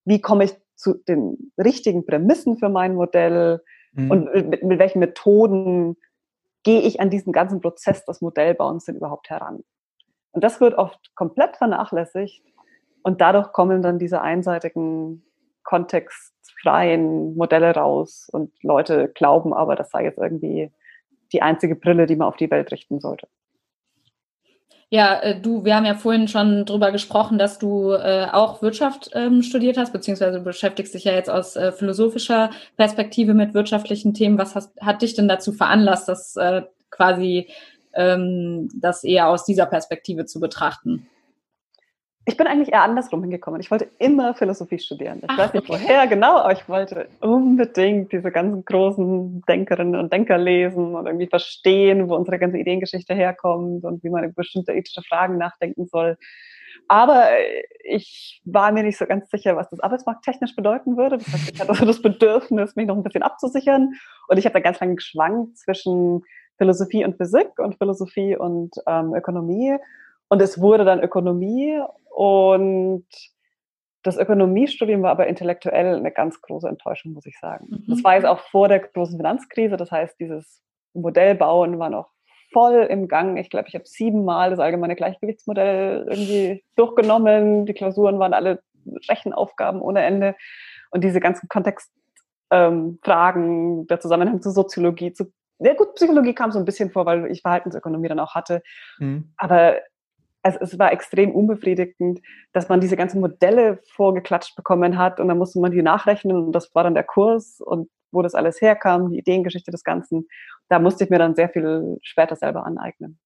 [0.04, 3.62] Wie komme ich zu den richtigen Prämissen für mein Modell?
[3.92, 4.10] Mhm.
[4.10, 5.96] Und mit, mit, welchen Methoden
[6.62, 9.62] gehe ich an diesen ganzen Prozess des Modellbauens denn überhaupt heran?
[10.32, 12.44] Und das wird oft komplett vernachlässigt.
[13.02, 15.24] Und dadurch kommen dann diese einseitigen
[15.62, 20.70] kontextfreien Modelle raus und Leute glauben aber, das sei jetzt irgendwie
[21.32, 23.28] die einzige Brille, die man auf die Welt richten sollte.
[24.92, 29.10] Ja, äh, du, wir haben ja vorhin schon drüber gesprochen, dass du äh, auch Wirtschaft
[29.14, 34.14] ähm, studiert hast, beziehungsweise du beschäftigst dich ja jetzt aus äh, philosophischer Perspektive mit wirtschaftlichen
[34.14, 34.36] Themen.
[34.36, 37.48] Was hast, hat dich denn dazu veranlasst, das äh, quasi
[37.94, 41.06] ähm, das eher aus dieser Perspektive zu betrachten?
[42.30, 43.60] Ich bin eigentlich eher andersrum hingekommen.
[43.60, 45.18] Ich wollte immer Philosophie studieren.
[45.18, 50.12] Ich Ach, weiß nicht woher genau, aber ich wollte unbedingt diese ganzen großen Denkerinnen und
[50.12, 54.72] Denker lesen und irgendwie verstehen, wo unsere ganze Ideengeschichte herkommt und wie man über bestimmte
[54.72, 56.18] ethische Fragen nachdenken soll.
[56.86, 57.30] Aber
[57.82, 61.18] ich war mir nicht so ganz sicher, was das arbeitsmarkttechnisch bedeuten würde.
[61.18, 63.94] Das heißt, ich hatte also das Bedürfnis, mich noch ein bisschen abzusichern.
[64.28, 66.22] Und ich habe da ganz lange geschwankt zwischen
[66.58, 69.76] Philosophie und Physik und Philosophie und ähm, Ökonomie.
[70.28, 71.80] Und es wurde dann Ökonomie
[72.10, 73.06] und
[74.02, 77.66] das Ökonomiestudium war aber intellektuell eine ganz große Enttäuschung, muss ich sagen.
[77.68, 77.84] Mhm.
[77.88, 79.76] Das war jetzt auch vor der großen Finanzkrise.
[79.76, 80.62] Das heißt, dieses
[80.94, 82.10] Modellbauen war noch
[82.52, 83.36] voll im Gang.
[83.36, 87.66] Ich glaube, ich habe siebenmal das allgemeine Gleichgewichtsmodell irgendwie durchgenommen.
[87.66, 88.62] Die Klausuren waren alle
[89.08, 90.34] Rechenaufgaben ohne Ende.
[90.90, 92.98] Und diese ganzen Kontextfragen,
[93.80, 97.30] ähm, der Zusammenhang zur Soziologie, zu ja gut, Psychologie kam so ein bisschen vor, weil
[97.30, 98.62] ich Verhaltensökonomie dann auch hatte.
[98.98, 99.34] Mhm.
[99.36, 99.76] Aber
[100.42, 102.20] es, es war extrem unbefriedigend,
[102.52, 106.52] dass man diese ganzen Modelle vorgeklatscht bekommen hat und dann musste man die nachrechnen und
[106.52, 110.26] das war dann der Kurs und wo das alles herkam, die Ideengeschichte des Ganzen.
[110.68, 113.18] Da musste ich mir dann sehr viel später selber aneignen.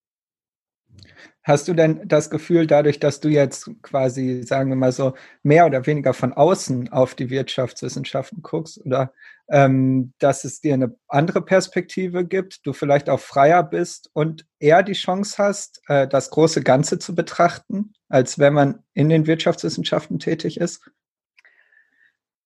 [1.42, 5.66] Hast du denn das Gefühl, dadurch, dass du jetzt quasi, sagen wir mal so, mehr
[5.66, 9.12] oder weniger von außen auf die Wirtschaftswissenschaften guckst oder
[9.48, 14.82] ähm, dass es dir eine andere Perspektive gibt, du vielleicht auch freier bist und eher
[14.82, 20.18] die Chance hast, äh, das große Ganze zu betrachten, als wenn man in den Wirtschaftswissenschaften
[20.18, 20.88] tätig ist?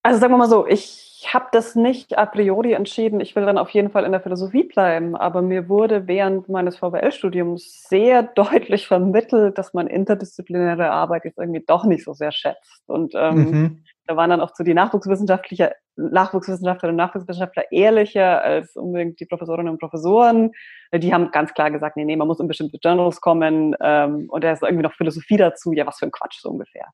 [0.02, 3.44] Also sagen wir mal so, ich ich habe das nicht a priori entschieden, ich will
[3.44, 8.22] dann auf jeden Fall in der Philosophie bleiben, aber mir wurde während meines VWL-Studiums sehr
[8.36, 12.84] deutlich vermittelt, dass man interdisziplinäre Arbeit jetzt irgendwie doch nicht so sehr schätzt.
[12.86, 13.84] Und ähm, mhm.
[14.06, 19.72] da waren dann auch so die Nachwuchswissenschaftler, Nachwuchswissenschaftler und Nachwuchswissenschaftler ehrlicher als unbedingt die Professorinnen
[19.72, 20.52] und Professoren.
[20.94, 24.44] Die haben ganz klar gesagt, nee, nee, man muss in bestimmte Journals kommen ähm, und
[24.44, 25.72] da ist irgendwie noch Philosophie dazu.
[25.72, 26.86] Ja, was für ein Quatsch so ungefähr.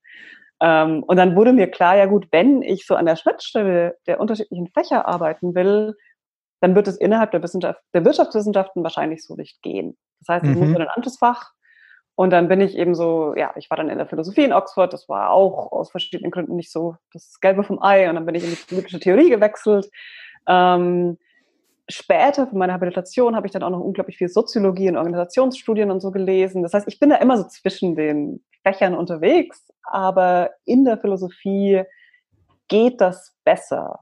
[0.60, 4.20] Ähm, und dann wurde mir klar, ja gut, wenn ich so an der Schnittstelle der
[4.20, 5.94] unterschiedlichen Fächer arbeiten will,
[6.60, 9.96] dann wird es innerhalb der, Wissenschaft, der Wirtschaftswissenschaften wahrscheinlich so nicht gehen.
[10.20, 10.60] Das heißt, ich mhm.
[10.60, 11.50] muss in ein anderes Fach.
[12.16, 14.92] Und dann bin ich eben so, ja, ich war dann in der Philosophie in Oxford,
[14.92, 18.08] das war auch aus verschiedenen Gründen nicht so das Gelbe vom Ei.
[18.08, 19.90] Und dann bin ich in die politische Theorie gewechselt.
[20.46, 21.18] Ähm,
[21.88, 26.00] später für meine Habilitation habe ich dann auch noch unglaublich viel Soziologie und Organisationsstudien und
[26.00, 26.62] so gelesen.
[26.62, 31.84] Das heißt, ich bin da immer so zwischen den Fächern unterwegs, aber in der Philosophie
[32.68, 34.00] geht das besser.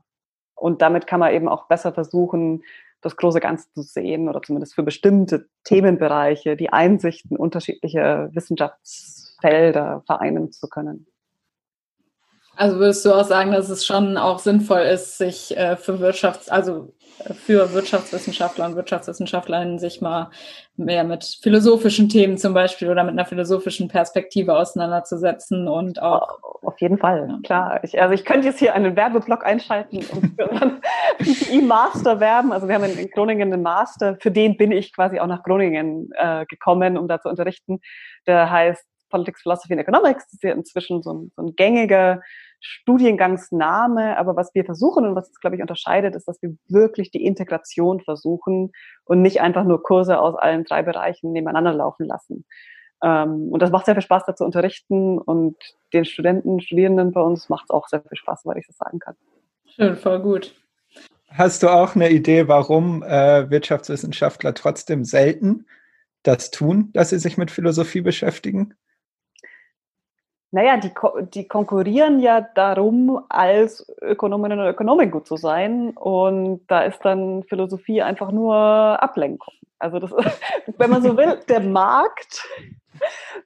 [0.55, 2.63] Und damit kann man eben auch besser versuchen,
[3.01, 10.53] das große Ganze zu sehen oder zumindest für bestimmte Themenbereiche die Einsichten unterschiedlicher Wissenschaftsfelder vereinen
[10.53, 11.12] zu können.
[12.57, 16.51] Also würdest du auch sagen, dass es schon auch sinnvoll ist, sich äh, für Wirtschafts-,
[16.51, 16.93] also
[17.25, 20.31] äh, für Wirtschaftswissenschaftler und Wirtschaftswissenschaftlerinnen sich mal
[20.77, 26.41] mehr mit philosophischen Themen zum Beispiel oder mit einer philosophischen Perspektive auseinanderzusetzen und auch.
[26.63, 27.39] Auf jeden Fall, ja.
[27.43, 27.81] klar.
[27.83, 30.81] Ich, also ich könnte jetzt hier einen Werbeblock einschalten und für unseren
[31.19, 32.53] PTI-Master werben.
[32.53, 36.11] Also wir haben in Groningen einen Master, für den bin ich quasi auch nach Groningen
[36.17, 37.81] äh, gekommen, um da zu unterrichten.
[38.27, 40.25] Der heißt Politics, Philosophy and Economics.
[40.25, 42.21] Das ist ja inzwischen so ein, so ein gängiger
[42.61, 44.17] Studiengangsname.
[44.19, 47.25] Aber was wir versuchen und was es, glaube ich, unterscheidet, ist, dass wir wirklich die
[47.25, 48.73] Integration versuchen
[49.05, 52.45] und nicht einfach nur Kurse aus allen drei Bereichen nebeneinander laufen lassen.
[53.03, 55.19] Ähm, und das macht sehr viel Spaß, da zu unterrichten.
[55.19, 55.57] Und
[55.93, 58.99] den Studenten, Studierenden bei uns macht es auch sehr viel Spaß, weil ich das sagen
[58.99, 59.15] kann.
[59.67, 60.55] Schön, voll gut.
[61.29, 65.67] Hast du auch eine Idee, warum äh, Wirtschaftswissenschaftler trotzdem selten
[66.23, 68.75] das tun, dass sie sich mit Philosophie beschäftigen?
[70.55, 70.91] Naja, die,
[71.33, 75.93] die konkurrieren ja darum, als Ökonominnen und Ökonomen gut zu sein.
[75.97, 79.55] Und da ist dann Philosophie einfach nur Ablenkung.
[79.79, 80.13] Also das,
[80.77, 82.47] wenn man so will, der Markt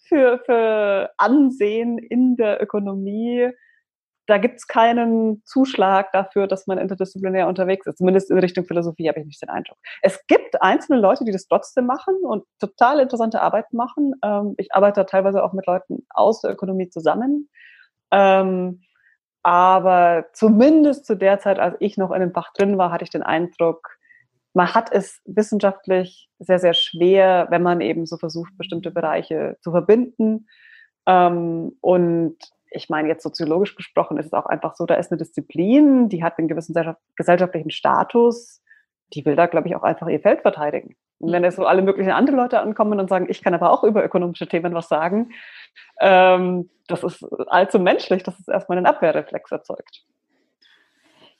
[0.00, 3.50] für, für Ansehen in der Ökonomie
[4.26, 7.98] da gibt es keinen Zuschlag dafür, dass man interdisziplinär unterwegs ist.
[7.98, 9.78] Zumindest in Richtung Philosophie habe ich nicht den Eindruck.
[10.02, 14.14] Es gibt einzelne Leute, die das trotzdem machen und total interessante Arbeit machen.
[14.24, 17.48] Ähm, ich arbeite teilweise auch mit Leuten aus der Ökonomie zusammen.
[18.10, 18.82] Ähm,
[19.42, 23.10] aber zumindest zu der Zeit, als ich noch in dem Fach drin war, hatte ich
[23.10, 23.96] den Eindruck,
[24.54, 29.70] man hat es wissenschaftlich sehr, sehr schwer, wenn man eben so versucht, bestimmte Bereiche zu
[29.70, 30.48] verbinden.
[31.06, 32.38] Ähm, und
[32.70, 36.22] ich meine, jetzt soziologisch gesprochen ist es auch einfach so, da ist eine Disziplin, die
[36.22, 36.74] hat einen gewissen
[37.16, 38.62] gesellschaftlichen Status,
[39.14, 40.96] die will da, glaube ich, auch einfach ihr Feld verteidigen.
[41.18, 43.84] Und wenn jetzt so alle möglichen andere Leute ankommen und sagen, ich kann aber auch
[43.84, 45.30] über ökonomische Themen was sagen,
[46.00, 50.04] ähm, das ist allzu menschlich, dass es erstmal einen Abwehrreflex erzeugt.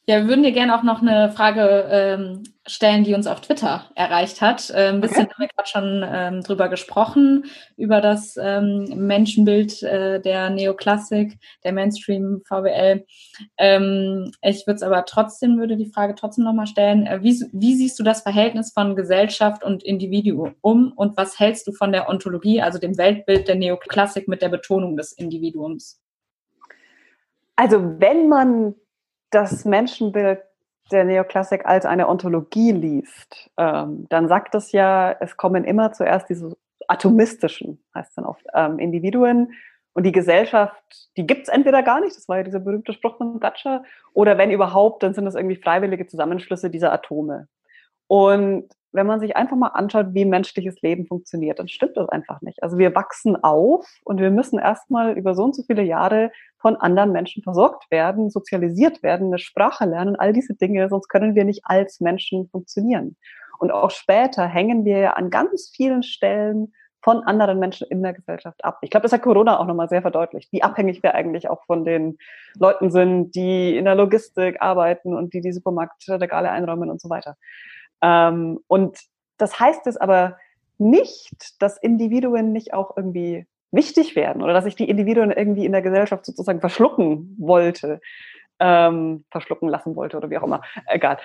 [0.09, 3.91] Ja, wir würden dir gerne auch noch eine Frage ähm, stellen, die uns auf Twitter
[3.97, 4.71] erreicht hat.
[4.71, 5.33] Äh, ein bisschen okay.
[5.35, 11.73] haben wir gerade schon ähm, drüber gesprochen, über das ähm, Menschenbild äh, der Neoklassik, der
[11.73, 13.05] Mainstream VWL.
[13.59, 17.05] Ähm, ich würde es aber trotzdem, würde die Frage trotzdem nochmal stellen.
[17.05, 21.67] Äh, wie, wie siehst du das Verhältnis von Gesellschaft und Individuum um und was hältst
[21.67, 26.01] du von der Ontologie, also dem Weltbild der Neoklassik mit der Betonung des Individuums?
[27.57, 28.77] Also wenn man
[29.31, 30.41] das Menschenbild
[30.91, 36.29] der Neoklassik als eine Ontologie liest, ähm, dann sagt es ja, es kommen immer zuerst
[36.29, 36.57] diese
[36.89, 39.53] atomistischen, heißt dann oft, ähm, Individuen
[39.95, 40.77] und die Gesellschaft,
[41.17, 44.39] die gibt es entweder gar nicht, das war ja dieser berühmte Spruch von Thatcher, oder
[44.39, 47.49] wenn überhaupt, dann sind es irgendwie freiwillige Zusammenschlüsse dieser Atome.
[48.07, 52.41] Und wenn man sich einfach mal anschaut, wie menschliches Leben funktioniert, dann stimmt das einfach
[52.43, 52.63] nicht.
[52.63, 56.77] Also wir wachsen auf und wir müssen erstmal über so und so viele Jahre von
[56.77, 61.45] anderen Menschen versorgt werden, sozialisiert werden, eine Sprache lernen, all diese Dinge, sonst können wir
[61.45, 63.17] nicht als Menschen funktionieren.
[63.59, 68.15] Und auch später hängen wir ja an ganz vielen Stellen von anderen Menschen in der
[68.15, 68.79] Gesellschaft ab.
[68.83, 71.85] Ich glaube, das hat Corona auch nochmal sehr verdeutlicht, wie abhängig wir eigentlich auch von
[71.85, 72.19] den
[72.59, 77.37] Leuten sind, die in der Logistik arbeiten und die die Supermarktregale einräumen und so weiter.
[78.03, 78.99] Ähm, und
[79.39, 80.37] das heißt es aber
[80.79, 85.73] nicht, dass Individuen nicht auch irgendwie wichtig werden oder dass ich die Individuen irgendwie in
[85.73, 88.01] der Gesellschaft sozusagen verschlucken wollte,
[88.59, 91.19] ähm, verschlucken lassen wollte oder wie auch immer, egal.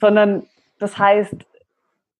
[0.00, 0.46] Sondern
[0.78, 1.34] das heißt,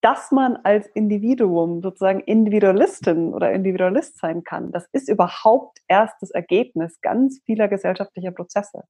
[0.00, 6.30] dass man als Individuum sozusagen Individualistin oder Individualist sein kann, das ist überhaupt erst das
[6.30, 8.84] Ergebnis ganz vieler gesellschaftlicher Prozesse.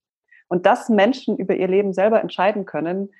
[0.48, 3.10] Und dass Menschen über ihr Leben selber entscheiden können,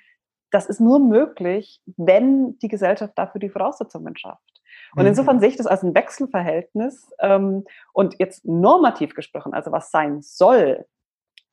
[0.51, 4.61] das ist nur möglich, wenn die Gesellschaft dafür die Voraussetzungen schafft.
[4.95, 5.09] Und mhm.
[5.09, 7.11] insofern sehe ich das als ein Wechselverhältnis.
[7.19, 10.85] Ähm, und jetzt normativ gesprochen, also was sein soll,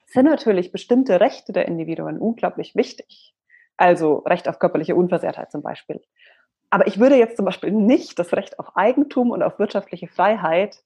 [0.07, 3.35] sind natürlich bestimmte Rechte der Individuen unglaublich wichtig.
[3.76, 6.00] Also Recht auf körperliche Unversehrtheit zum Beispiel.
[6.70, 10.83] Aber ich würde jetzt zum Beispiel nicht das Recht auf Eigentum und auf wirtschaftliche Freiheit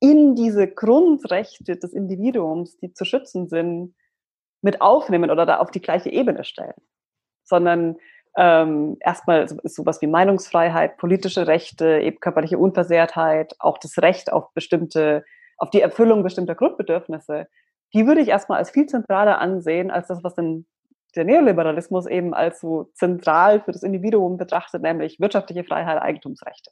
[0.00, 3.94] in diese Grundrechte des Individuums, die zu schützen sind,
[4.60, 6.74] mit aufnehmen oder da auf die gleiche Ebene stellen
[7.48, 7.96] sondern
[8.36, 14.52] ähm, erstmal ist sowas wie Meinungsfreiheit, politische Rechte, eben körperliche Unversehrtheit, auch das Recht auf
[14.54, 15.24] bestimmte,
[15.56, 17.48] auf die Erfüllung bestimmter Grundbedürfnisse,
[17.94, 20.66] die würde ich erstmal als viel zentraler ansehen, als das, was denn
[21.16, 26.70] der Neoliberalismus eben als so zentral für das Individuum betrachtet, nämlich wirtschaftliche Freiheit, Eigentumsrechte.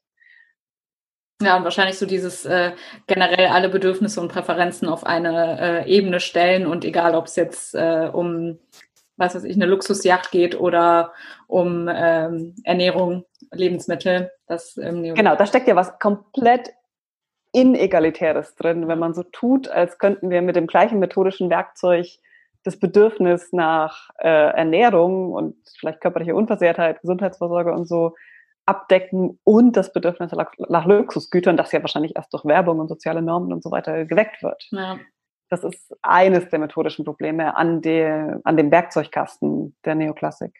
[1.42, 2.72] Ja, und wahrscheinlich so dieses äh,
[3.06, 7.74] generell alle Bedürfnisse und Präferenzen auf eine äh, Ebene stellen und egal, ob es jetzt
[7.74, 8.58] äh, um
[9.16, 11.12] was weiß ich, eine Luxusjacht geht oder
[11.46, 14.31] um ähm, Ernährung, Lebensmittel.
[14.46, 16.72] Das, ähm, genau, da steckt ja was komplett
[17.52, 22.07] Inegalitäres drin, wenn man so tut, als könnten wir mit dem gleichen methodischen Werkzeug
[22.64, 28.14] das Bedürfnis nach äh, Ernährung und vielleicht körperliche Unversehrtheit, Gesundheitsvorsorge und so
[28.66, 33.22] abdecken und das Bedürfnis nach, nach Luxusgütern, das ja wahrscheinlich erst durch Werbung und soziale
[33.22, 34.66] Normen und so weiter geweckt wird.
[34.72, 34.98] Ja.
[35.48, 40.54] Das ist eines der methodischen Probleme an, der, an dem Werkzeugkasten der Neoklassik.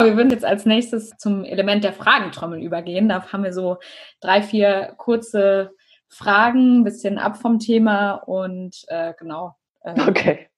[0.00, 3.08] Wir würden jetzt als nächstes zum Element der Fragentrommel übergehen.
[3.08, 3.78] Da haben wir so
[4.20, 5.72] drei, vier kurze
[6.08, 9.56] Fragen, ein bisschen ab vom Thema und äh, genau.
[9.82, 10.48] Äh, okay.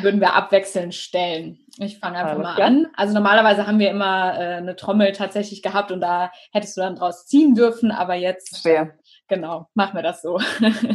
[0.00, 1.60] Würden wir abwechselnd stellen.
[1.78, 2.66] Ich fange einfach Alles mal klar.
[2.66, 2.88] an.
[2.96, 6.96] Also normalerweise haben wir immer äh, eine Trommel tatsächlich gehabt und da hättest du dann
[6.96, 8.94] draus ziehen dürfen, aber jetzt Schwer.
[9.28, 10.40] Genau, machen wir das so.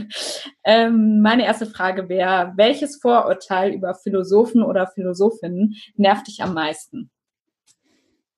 [0.64, 7.12] ähm, meine erste Frage wäre, welches Vorurteil über Philosophen oder Philosophinnen nervt dich am meisten?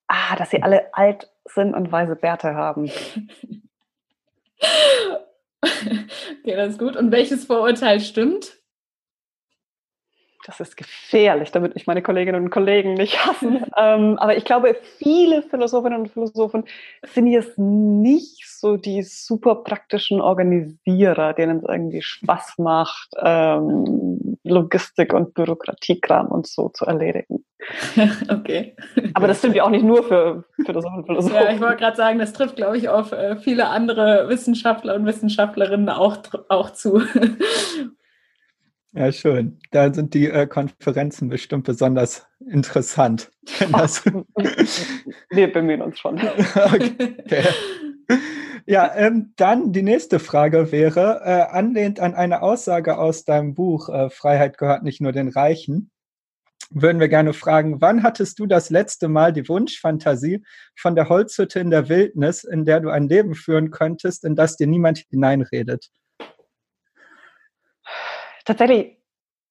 [0.06, 2.90] Ah, dass sie alle alt sind und weise Bärte haben.
[5.62, 6.94] okay, das ist gut.
[6.96, 8.58] Und welches Vorurteil stimmt?
[10.46, 13.64] Das ist gefährlich, damit mich meine Kolleginnen und Kollegen nicht hassen.
[13.76, 16.64] ähm, aber ich glaube, viele Philosophinnen und Philosophen
[17.02, 25.12] sind jetzt nicht so die super praktischen Organisierer, denen es irgendwie Spaß macht, ähm, Logistik
[25.12, 27.44] und Bürokratiekram und so zu erledigen.
[28.28, 28.76] okay.
[29.14, 31.34] Aber das stimmt ja auch nicht nur für Philosophen und Philosophen.
[31.34, 35.06] Ja, ich wollte gerade sagen, das trifft, glaube ich, auf äh, viele andere Wissenschaftler und
[35.06, 37.02] Wissenschaftlerinnen auch, auch zu.
[38.96, 39.58] Ja, schön.
[39.72, 43.30] Da sind die äh, Konferenzen bestimmt besonders interessant.
[45.30, 46.18] Wir bemühen uns schon.
[46.54, 47.44] okay.
[48.64, 53.90] Ja, ähm, dann die nächste Frage wäre, äh, anlehnt an eine Aussage aus deinem Buch
[53.90, 55.90] äh, Freiheit gehört nicht nur den Reichen,
[56.70, 60.42] würden wir gerne fragen, wann hattest du das letzte Mal die Wunschfantasie
[60.74, 64.56] von der Holzhütte in der Wildnis, in der du ein Leben führen könntest, in das
[64.56, 65.90] dir niemand hineinredet?
[68.46, 68.96] Tatsächlich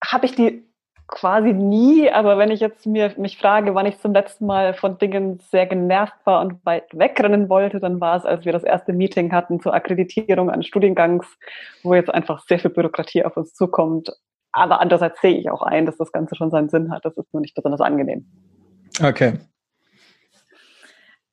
[0.04, 0.66] habe ich die
[1.08, 4.98] quasi nie, aber wenn ich jetzt mir mich frage, wann ich zum letzten Mal von
[4.98, 8.91] Dingen sehr genervt war und weit wegrennen wollte, dann war es, als wir das erste
[8.91, 11.28] Meeting hatten zur Akkreditierung eines Studiengangs,
[11.84, 14.12] wo jetzt einfach sehr viel Bürokratie auf uns zukommt.
[14.52, 17.06] Aber andererseits sehe ich auch ein, dass das Ganze schon seinen Sinn hat.
[17.06, 18.26] Das ist nur nicht besonders angenehm.
[19.04, 19.38] Okay.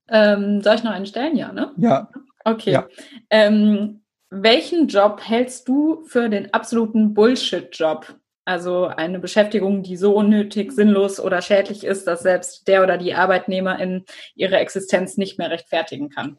[0.09, 1.37] Ähm, soll ich noch einen stellen?
[1.37, 1.73] Ja, ne?
[1.77, 2.09] Ja.
[2.45, 2.73] Okay.
[2.73, 2.87] Ja.
[3.31, 4.02] Ähm,
[4.35, 8.15] welchen Job hältst du für den absoluten Bullshit-Job?
[8.47, 13.15] Also eine Beschäftigung, die so unnötig, sinnlos oder schädlich ist, dass selbst der oder die
[13.15, 14.05] Arbeitnehmerin
[14.35, 16.39] ihre Existenz nicht mehr rechtfertigen kann.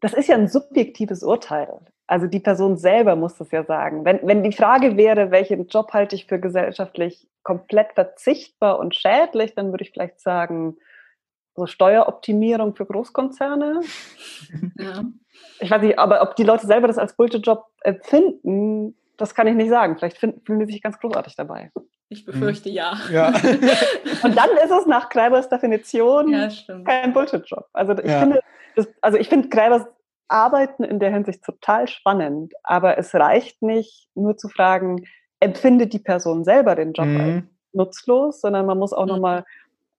[0.00, 1.78] Das ist ja ein subjektives Urteil.
[2.08, 4.04] Also die Person selber muss das ja sagen.
[4.04, 9.54] Wenn, wenn die Frage wäre, welchen Job halte ich für gesellschaftlich komplett verzichtbar und schädlich,
[9.54, 10.76] dann würde ich vielleicht sagen,
[11.58, 13.80] so Steueroptimierung für Großkonzerne.
[14.78, 15.04] Ja.
[15.60, 19.54] Ich weiß nicht, aber ob die Leute selber das als Bullshit-Job empfinden, das kann ich
[19.54, 19.98] nicht sagen.
[19.98, 21.70] Vielleicht finden, fühlen die sich ganz großartig dabei.
[22.08, 22.96] Ich befürchte ja.
[23.12, 23.28] ja.
[24.22, 26.48] Und dann ist es nach Greibers Definition ja,
[26.84, 27.66] kein Bullshit-Job.
[27.72, 28.20] Also ich ja.
[28.20, 28.40] finde,
[28.76, 29.84] das, also ich finde Greibers
[30.28, 35.04] Arbeiten in der Hinsicht total spannend, aber es reicht nicht, nur zu fragen,
[35.40, 37.20] empfindet die Person selber den Job mhm.
[37.20, 39.12] als nutzlos, sondern man muss auch mhm.
[39.12, 39.44] nochmal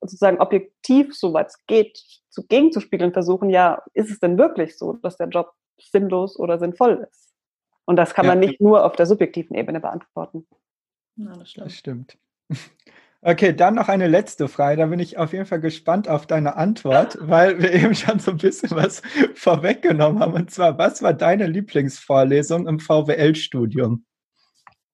[0.01, 1.97] sozusagen objektiv, soweit es geht,
[2.29, 7.07] zu, gegenzuspiegeln versuchen, ja, ist es denn wirklich so, dass der Job sinnlos oder sinnvoll
[7.09, 7.33] ist?
[7.85, 8.31] Und das kann ja.
[8.31, 10.47] man nicht nur auf der subjektiven Ebene beantworten.
[11.15, 11.65] Ja, das stimmt.
[11.65, 12.17] Das stimmt.
[13.21, 14.77] Okay, dann noch eine letzte Frage.
[14.77, 18.31] Da bin ich auf jeden Fall gespannt auf deine Antwort, weil wir eben schon so
[18.31, 19.01] ein bisschen was
[19.35, 20.33] vorweggenommen haben.
[20.33, 24.05] Und zwar, was war deine Lieblingsvorlesung im VWL-Studium?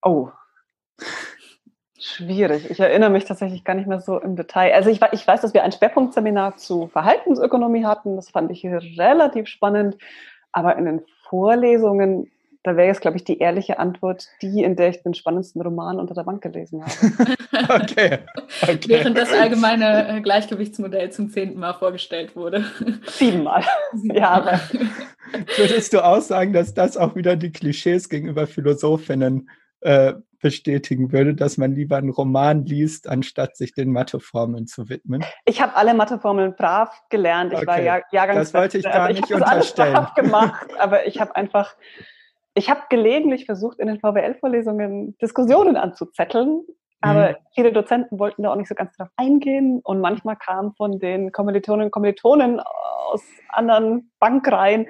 [0.01, 0.29] Oh,
[2.05, 2.69] schwierig.
[2.69, 4.73] Ich erinnere mich tatsächlich gar nicht mehr so im Detail.
[4.73, 8.15] Also ich, ich weiß, dass wir ein Schwerpunktseminar zu Verhaltensökonomie hatten.
[8.15, 9.97] Das fand ich relativ spannend.
[10.51, 12.31] Aber in den Vorlesungen
[12.65, 15.99] da wäre jetzt, glaube ich, die ehrliche Antwort die, in der ich den spannendsten Roman
[15.99, 17.73] unter der Bank gelesen habe.
[17.83, 18.17] okay.
[18.63, 18.79] okay.
[18.87, 22.65] Während das allgemeine äh, Gleichgewichtsmodell zum zehnten Mal vorgestellt wurde.
[23.05, 23.63] Siebenmal.
[24.03, 24.59] ja, aber.
[25.57, 29.47] Würdest du auch sagen, dass das auch wieder die Klischees gegenüber Philosophinnen
[29.81, 30.13] äh,
[30.45, 35.25] bestätigen würde, dass man lieber einen Roman liest, anstatt sich den Matheformeln zu widmen?
[35.45, 37.51] Ich habe alle Matheformeln brav gelernt.
[37.51, 37.67] Ich okay.
[37.67, 39.95] war Jahr, Jahrgangs Das wollte ich gar also nicht ich unterstellen.
[39.95, 41.75] Alles brav gemacht, aber ich habe einfach
[42.53, 46.61] ich habe gelegentlich versucht, in den VWL-Vorlesungen Diskussionen anzuzetteln,
[47.01, 47.35] aber mhm.
[47.55, 51.31] viele Dozenten wollten da auch nicht so ganz drauf eingehen und manchmal kam von den
[51.31, 54.87] Kommilitoninnen und Kommilitonen aus anderen Bankreihen,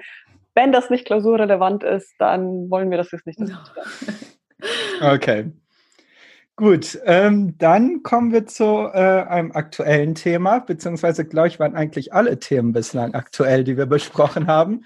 [0.54, 3.86] wenn das nicht klausurrelevant ist, dann wollen wir das jetzt nicht diskutieren.
[5.00, 5.52] Okay.
[6.58, 12.14] Gut, ähm, dann kommen wir zu äh, einem aktuellen Thema, beziehungsweise glaube ich, waren eigentlich
[12.14, 14.84] alle Themen bislang aktuell, die wir besprochen haben.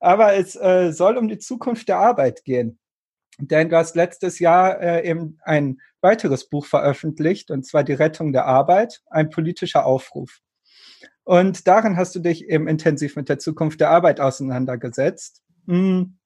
[0.00, 2.80] Aber es äh, soll um die Zukunft der Arbeit gehen.
[3.38, 8.32] Denn du hast letztes Jahr äh, eben ein weiteres Buch veröffentlicht, und zwar Die Rettung
[8.32, 10.40] der Arbeit, ein politischer Aufruf.
[11.22, 15.40] Und darin hast du dich eben intensiv mit der Zukunft der Arbeit auseinandergesetzt.
[15.68, 16.18] Hm.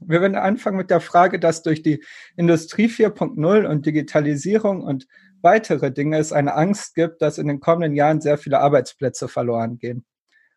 [0.00, 2.04] Wir werden anfangen mit der Frage, dass durch die
[2.36, 5.06] Industrie 4.0 und Digitalisierung und
[5.42, 9.78] weitere Dinge es eine Angst gibt, dass in den kommenden Jahren sehr viele Arbeitsplätze verloren
[9.78, 10.04] gehen.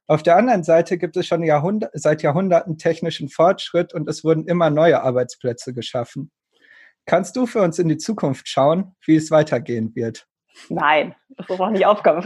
[0.06, 4.46] Auf der anderen Seite gibt es schon Jahrhundert, seit Jahrhunderten technischen Fortschritt und es wurden
[4.48, 6.32] immer neue Arbeitsplätze geschaffen.
[7.06, 10.28] Kannst du für uns in die Zukunft schauen, wie es weitergehen wird?
[10.70, 12.22] Nein, das ist auch nicht Aufgabe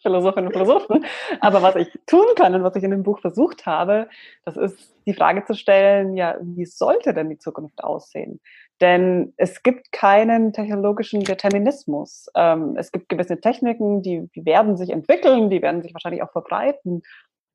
[0.00, 1.04] Philosophinnen und Philosophen.
[1.40, 4.08] Aber was ich tun kann und was ich in dem Buch versucht habe,
[4.44, 8.40] das ist die Frage zu stellen, ja, wie sollte denn die Zukunft aussehen?
[8.80, 12.28] Denn es gibt keinen technologischen Determinismus.
[12.36, 16.30] Ähm, es gibt gewisse Techniken, die, die werden sich entwickeln, die werden sich wahrscheinlich auch
[16.30, 17.02] verbreiten.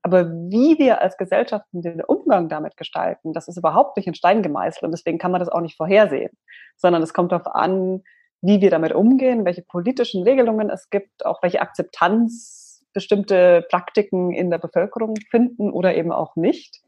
[0.01, 4.43] Aber wie wir als Gesellschaften den Umgang damit gestalten, das ist überhaupt nicht in Stein
[4.43, 6.31] gemeißelt und deswegen kann man das auch nicht vorhersehen,
[6.75, 8.03] sondern es kommt darauf an,
[8.43, 14.51] wie wir damit umgehen, welche politischen Regelungen es gibt, auch welche Akzeptanz bestimmte Praktiken in
[14.51, 16.81] der Bevölkerung finden oder eben auch nicht.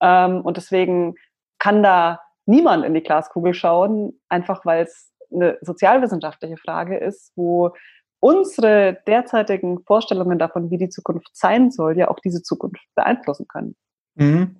[0.00, 1.14] Ähm, und deswegen
[1.58, 7.74] kann da niemand in die Glaskugel schauen, einfach weil es eine sozialwissenschaftliche Frage ist, wo
[8.20, 13.76] unsere derzeitigen Vorstellungen davon, wie die Zukunft sein soll, ja auch diese Zukunft beeinflussen können.
[14.14, 14.56] Mhm.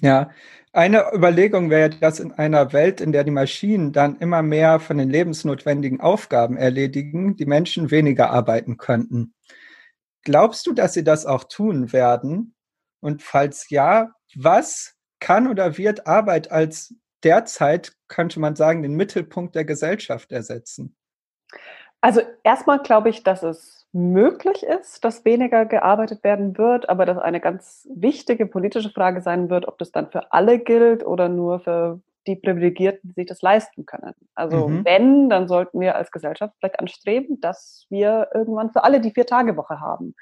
[0.00, 0.30] Ja,
[0.72, 4.98] eine Überlegung wäre, dass in einer Welt, in der die Maschinen dann immer mehr von
[4.98, 9.34] den lebensnotwendigen Aufgaben erledigen, die Menschen weniger arbeiten könnten.
[10.22, 12.54] Glaubst du, dass sie das auch tun werden?
[13.00, 19.54] Und falls ja, was kann oder wird Arbeit als derzeit, könnte man sagen, den Mittelpunkt
[19.54, 20.96] der Gesellschaft ersetzen?
[22.00, 27.16] Also erstmal glaube ich, dass es möglich ist, dass weniger gearbeitet werden wird, aber dass
[27.16, 31.60] eine ganz wichtige politische Frage sein wird, ob das dann für alle gilt oder nur
[31.60, 34.14] für die Privilegierten, die sich das leisten können.
[34.34, 34.84] Also mhm.
[34.84, 39.80] wenn, dann sollten wir als Gesellschaft vielleicht anstreben, dass wir irgendwann für alle die Vier-Tage-Woche
[39.80, 40.14] haben.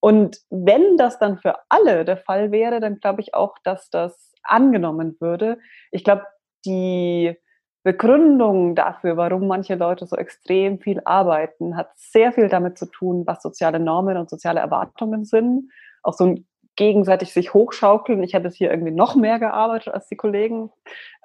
[0.00, 4.32] Und wenn das dann für alle der Fall wäre, dann glaube ich auch, dass das
[4.42, 5.58] angenommen würde.
[5.90, 6.24] Ich glaube,
[6.64, 7.36] die
[7.82, 13.24] Begründung dafür, warum manche Leute so extrem viel arbeiten, hat sehr viel damit zu tun,
[13.26, 15.70] was soziale Normen und soziale Erwartungen sind.
[16.02, 18.22] Auch so ein gegenseitig sich hochschaukeln.
[18.22, 20.70] Ich hätte hier irgendwie noch mehr gearbeitet als die Kollegen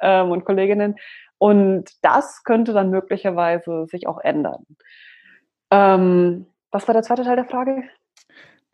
[0.02, 0.96] ähm, und Kolleginnen.
[1.38, 4.66] Und das könnte dann möglicherweise sich auch ändern.
[5.72, 7.84] Ähm, was war der zweite Teil der Frage?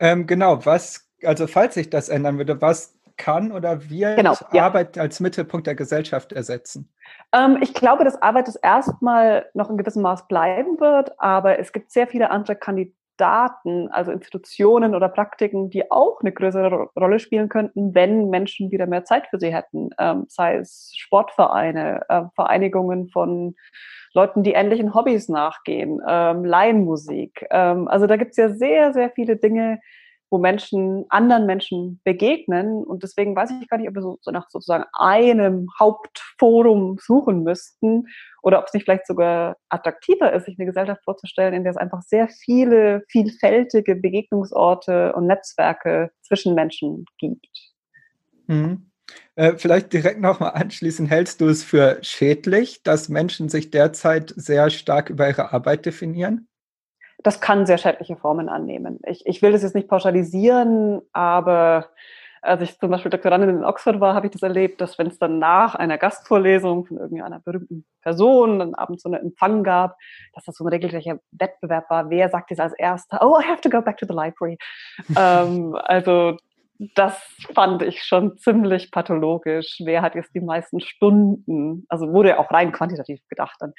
[0.00, 4.96] Ähm, genau, was, also falls sich das ändern würde, was kann oder wird genau, Arbeit
[4.96, 5.02] ja.
[5.02, 6.92] als Mittelpunkt der Gesellschaft ersetzen?
[7.32, 11.72] Ähm, ich glaube, dass Arbeit das erstmal noch in gewissem Maß bleiben wird, aber es
[11.72, 17.48] gibt sehr viele andere Kandidaten, also Institutionen oder Praktiken, die auch eine größere Rolle spielen
[17.48, 19.90] könnten, wenn Menschen wieder mehr Zeit für sie hätten.
[19.98, 23.54] Ähm, sei es Sportvereine, äh, Vereinigungen von
[24.14, 27.46] Leuten, die ähnlichen Hobbys nachgehen, ähm, Laienmusik.
[27.50, 29.80] Ähm, also da gibt es ja sehr, sehr viele Dinge,
[30.34, 32.82] wo Menschen anderen Menschen begegnen.
[32.82, 37.44] Und deswegen weiß ich gar nicht, ob wir so, so nach sozusagen einem Hauptforum suchen
[37.44, 38.08] müssten
[38.42, 41.76] oder ob es nicht vielleicht sogar attraktiver ist, sich eine Gesellschaft vorzustellen, in der es
[41.76, 47.46] einfach sehr viele vielfältige Begegnungsorte und Netzwerke zwischen Menschen gibt.
[48.48, 48.90] Mhm.
[49.36, 54.70] Äh, vielleicht direkt nochmal anschließend, hältst du es für schädlich, dass Menschen sich derzeit sehr
[54.70, 56.48] stark über ihre Arbeit definieren?
[57.24, 59.00] Das kann sehr schädliche Formen annehmen.
[59.06, 61.88] Ich, ich will das jetzt nicht pauschalisieren, aber
[62.42, 65.18] als ich zum Beispiel Doktorandin in Oxford war, habe ich das erlebt, dass wenn es
[65.18, 69.96] dann nach einer Gastvorlesung von irgendeiner berühmten Person dann abends so einen Empfang gab,
[70.34, 72.10] dass das so ein regelrechter Wettbewerb war.
[72.10, 74.58] Wer sagt jetzt als erster, oh, I have to go back to the library.
[75.16, 76.36] ähm, also
[76.94, 77.16] das
[77.54, 79.80] fand ich schon ziemlich pathologisch.
[79.82, 83.72] Wer hat jetzt die meisten Stunden, also wurde ja auch rein quantitativ gedacht, dann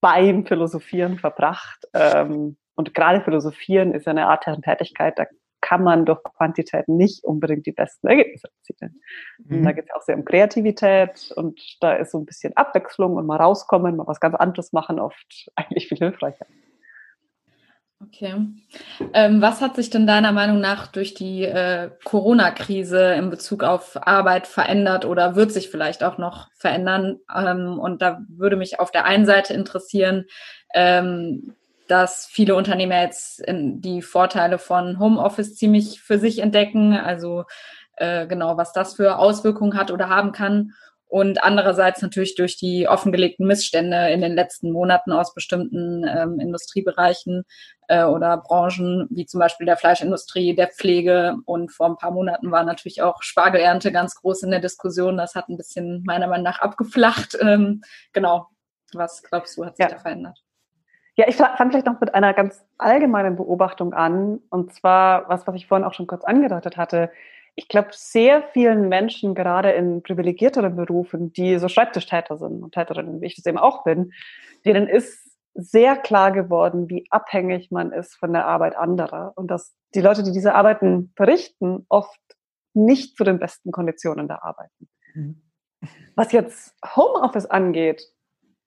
[0.00, 1.86] beim Philosophieren verbracht.
[1.94, 5.26] Ähm, und gerade Philosophieren ist ja eine Art Tätigkeit, da
[5.60, 9.00] kann man durch Quantität nicht unbedingt die besten Ergebnisse erzielen.
[9.44, 9.64] Mhm.
[9.64, 13.26] Da geht es auch sehr um Kreativität und da ist so ein bisschen Abwechslung und
[13.26, 16.46] mal rauskommen, mal was ganz anderes machen, oft eigentlich viel hilfreicher.
[18.00, 18.32] Okay.
[19.12, 23.98] Ähm, was hat sich denn deiner Meinung nach durch die äh, Corona-Krise in Bezug auf
[24.06, 27.18] Arbeit verändert oder wird sich vielleicht auch noch verändern?
[27.34, 30.26] Ähm, und da würde mich auf der einen Seite interessieren,
[30.74, 31.54] ähm,
[31.88, 36.92] dass viele Unternehmer jetzt die Vorteile von Homeoffice ziemlich für sich entdecken.
[36.92, 37.44] Also
[37.96, 40.72] äh, genau, was das für Auswirkungen hat oder haben kann
[41.08, 47.44] und andererseits natürlich durch die offengelegten Missstände in den letzten Monaten aus bestimmten ähm, Industriebereichen
[47.88, 51.36] äh, oder Branchen, wie zum Beispiel der Fleischindustrie, der Pflege.
[51.46, 55.16] Und vor ein paar Monaten war natürlich auch Spargelernte ganz groß in der Diskussion.
[55.16, 57.38] Das hat ein bisschen meiner Meinung nach abgeflacht.
[57.40, 57.80] Ähm,
[58.12, 58.48] genau.
[58.92, 59.90] Was glaubst du, hat sich ja.
[59.90, 60.38] da verändert?
[61.16, 64.40] Ja, ich fange vielleicht noch mit einer ganz allgemeinen Beobachtung an.
[64.50, 67.10] Und zwar was, was ich vorhin auch schon kurz angedeutet hatte
[67.54, 73.20] ich glaube, sehr vielen Menschen, gerade in privilegierteren Berufen, die so Schreibtischtäter sind und Täterinnen,
[73.20, 74.12] wie ich das eben auch bin,
[74.64, 79.74] denen ist sehr klar geworden, wie abhängig man ist von der Arbeit anderer und dass
[79.94, 82.20] die Leute, die diese Arbeiten verrichten, oft
[82.74, 84.88] nicht zu den besten Konditionen da arbeiten.
[85.14, 85.42] Mhm.
[86.14, 88.02] Was jetzt Homeoffice angeht,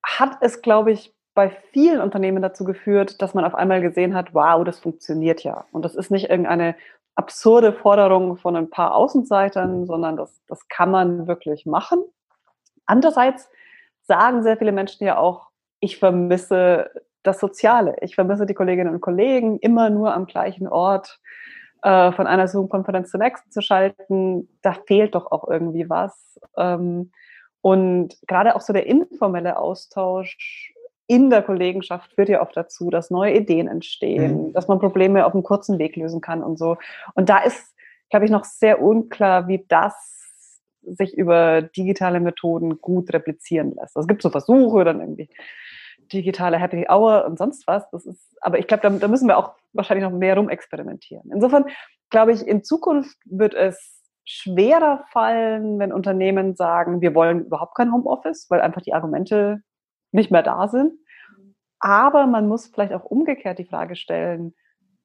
[0.03, 4.34] hat es, glaube ich, bei vielen Unternehmen dazu geführt, dass man auf einmal gesehen hat,
[4.34, 5.65] wow, das funktioniert ja.
[5.71, 6.75] Und das ist nicht irgendeine
[7.16, 12.03] absurde Forderung von ein paar Außenseitern, sondern das, das kann man wirklich machen.
[12.86, 13.49] Andererseits
[14.03, 15.49] sagen sehr viele Menschen ja auch,
[15.80, 16.89] ich vermisse
[17.24, 17.95] das Soziale.
[18.01, 21.20] Ich vermisse die Kolleginnen und Kollegen immer nur am gleichen Ort
[21.84, 24.49] äh, von einer Zoom-Konferenz zur nächsten zu schalten.
[24.62, 26.39] Da fehlt doch auch irgendwie was.
[26.57, 27.12] Ähm,
[27.62, 30.70] und gerade auch so der informelle Austausch
[31.12, 34.53] in der Kollegenschaft führt ja oft dazu, dass neue Ideen entstehen, mhm.
[34.53, 36.78] dass man Probleme auf einem kurzen Weg lösen kann und so.
[37.16, 37.76] Und da ist,
[38.09, 39.93] glaube ich, noch sehr unklar, wie das
[40.84, 43.97] sich über digitale Methoden gut replizieren lässt.
[43.97, 45.28] Also es gibt so Versuche, dann irgendwie
[46.14, 47.89] digitale Happy Hour und sonst was.
[47.91, 51.30] Das ist, aber ich glaube, da, da müssen wir auch wahrscheinlich noch mehr rumexperimentieren.
[51.34, 51.66] Insofern
[52.09, 57.91] glaube ich, in Zukunft wird es schwerer fallen, wenn Unternehmen sagen, wir wollen überhaupt kein
[57.91, 59.62] Homeoffice, weil einfach die Argumente
[60.12, 60.93] nicht mehr da sind.
[61.82, 64.53] Aber man muss vielleicht auch umgekehrt die Frage stellen,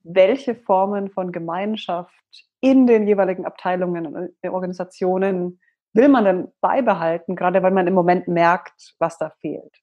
[0.04, 2.14] welche Formen von Gemeinschaft
[2.60, 5.60] in den jeweiligen Abteilungen und Organisationen
[5.94, 9.74] will man denn beibehalten, gerade weil man im Moment merkt, was da fehlt.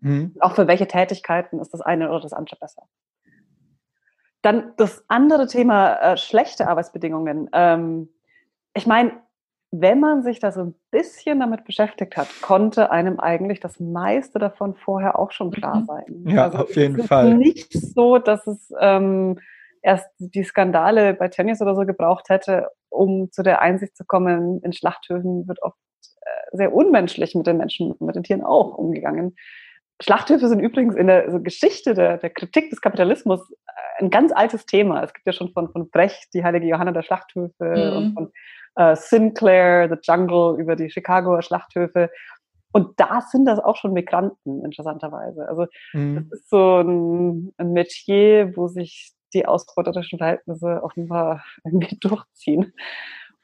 [0.00, 0.34] Mhm.
[0.40, 2.82] Auch für welche Tätigkeiten ist das eine oder das andere besser.
[4.42, 7.48] Dann das andere Thema, äh, schlechte Arbeitsbedingungen.
[7.52, 8.08] Ähm,
[8.74, 9.12] ich meine,
[9.74, 14.38] wenn man sich da so ein bisschen damit beschäftigt hat, konnte einem eigentlich das meiste
[14.38, 15.84] davon vorher auch schon klar mhm.
[15.86, 16.24] sein.
[16.26, 17.28] Ja, also auf jeden Fall.
[17.28, 19.38] Es ist nicht so, dass es ähm,
[19.80, 24.60] erst die Skandale bei Tennis oder so gebraucht hätte, um zu der Einsicht zu kommen,
[24.62, 25.78] in Schlachthöfen wird oft
[26.20, 29.36] äh, sehr unmenschlich mit den Menschen, mit den Tieren auch umgegangen.
[30.00, 34.66] Schlachthöfe sind übrigens in der Geschichte der, der, Kritik des Kapitalismus äh, ein ganz altes
[34.66, 35.02] Thema.
[35.02, 37.96] Es gibt ja schon von, von Brecht die heilige Johanna der Schlachthöfe mhm.
[37.96, 38.32] und von
[38.76, 42.10] äh, Sinclair, The Jungle, über die Chicagoer Schlachthöfe.
[42.72, 45.46] Und da sind das auch schon Migranten, interessanterweise.
[45.46, 46.16] Also mhm.
[46.30, 52.72] das ist so ein, ein Metier, wo sich die ausbeuterischen Verhältnisse offenbar irgendwie durchziehen.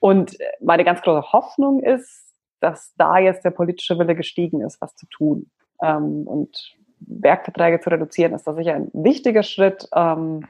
[0.01, 2.25] Und meine ganz große Hoffnung ist,
[2.61, 5.51] dass da jetzt der politische Wille gestiegen ist, was zu tun.
[5.83, 9.89] Ähm, und Werkverträge zu reduzieren, ist da sicher ein wichtiger Schritt.
[9.95, 10.47] Ähm,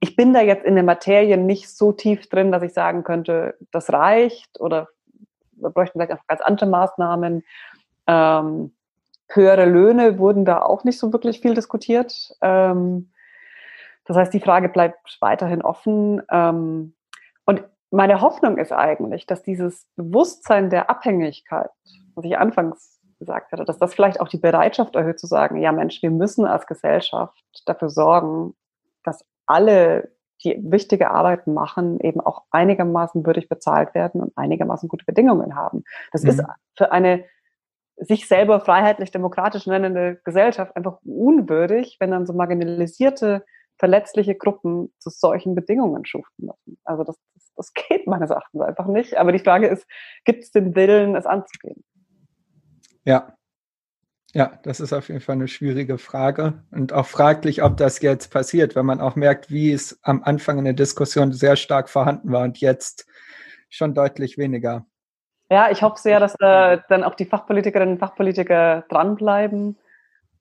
[0.00, 3.56] ich bin da jetzt in der Materie nicht so tief drin, dass ich sagen könnte,
[3.72, 4.88] das reicht oder
[5.52, 7.44] wir bräuchten vielleicht auch ganz andere Maßnahmen.
[8.06, 8.72] Ähm,
[9.28, 12.34] höhere Löhne wurden da auch nicht so wirklich viel diskutiert.
[12.40, 13.10] Ähm,
[14.04, 16.22] das heißt, die Frage bleibt weiterhin offen.
[16.30, 16.94] Ähm,
[17.44, 21.70] und meine Hoffnung ist eigentlich, dass dieses Bewusstsein der Abhängigkeit,
[22.14, 25.72] was ich anfangs gesagt hatte, dass das vielleicht auch die Bereitschaft erhöht zu sagen, ja
[25.72, 28.54] Mensch, wir müssen als Gesellschaft dafür sorgen,
[29.04, 30.12] dass alle,
[30.44, 35.82] die wichtige Arbeiten machen, eben auch einigermaßen würdig bezahlt werden und einigermaßen gute Bedingungen haben.
[36.12, 36.30] Das mhm.
[36.30, 36.44] ist
[36.76, 37.24] für eine
[37.96, 43.44] sich selber freiheitlich-demokratisch nennende Gesellschaft einfach unwürdig, wenn dann so marginalisierte,
[43.78, 46.78] verletzliche Gruppen zu solchen Bedingungen schuften müssen.
[46.84, 49.16] Also das, das, das geht meines Erachtens einfach nicht.
[49.16, 49.86] Aber die Frage ist,
[50.24, 51.84] gibt es den Willen, es anzugehen?
[53.08, 53.32] Ja,
[54.34, 58.30] ja, das ist auf jeden Fall eine schwierige Frage und auch fraglich, ob das jetzt
[58.30, 62.30] passiert, wenn man auch merkt, wie es am Anfang in der Diskussion sehr stark vorhanden
[62.30, 63.06] war und jetzt
[63.70, 64.84] schon deutlich weniger.
[65.50, 69.78] Ja, ich hoffe sehr, dass äh, dann auch die Fachpolitikerinnen und Fachpolitiker dranbleiben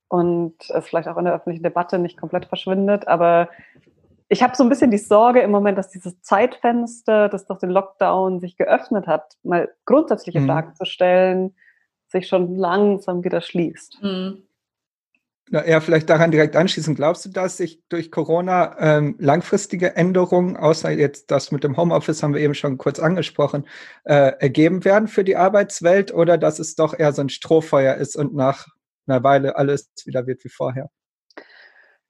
[0.10, 3.08] und es vielleicht auch in der öffentlichen Debatte nicht komplett verschwindet.
[3.08, 3.48] Aber
[4.28, 7.70] ich habe so ein bisschen die Sorge im Moment, dass dieses Zeitfenster, das durch den
[7.70, 10.48] Lockdown sich geöffnet hat, mal grundsätzliche mhm.
[10.48, 11.56] Fragen zu stellen,
[12.08, 14.02] sich schon langsam wieder schließt.
[14.02, 14.44] Mhm.
[15.50, 16.94] Ja, vielleicht daran direkt anschließen.
[16.94, 22.22] Glaubst du, dass sich durch Corona ähm, langfristige Änderungen, außer jetzt das mit dem Homeoffice
[22.22, 23.66] haben wir eben schon kurz angesprochen,
[24.04, 28.18] äh, ergeben werden für die Arbeitswelt oder dass es doch eher so ein Strohfeuer ist
[28.18, 28.68] und nach
[29.08, 30.90] einer Weile alles wieder wird wie vorher?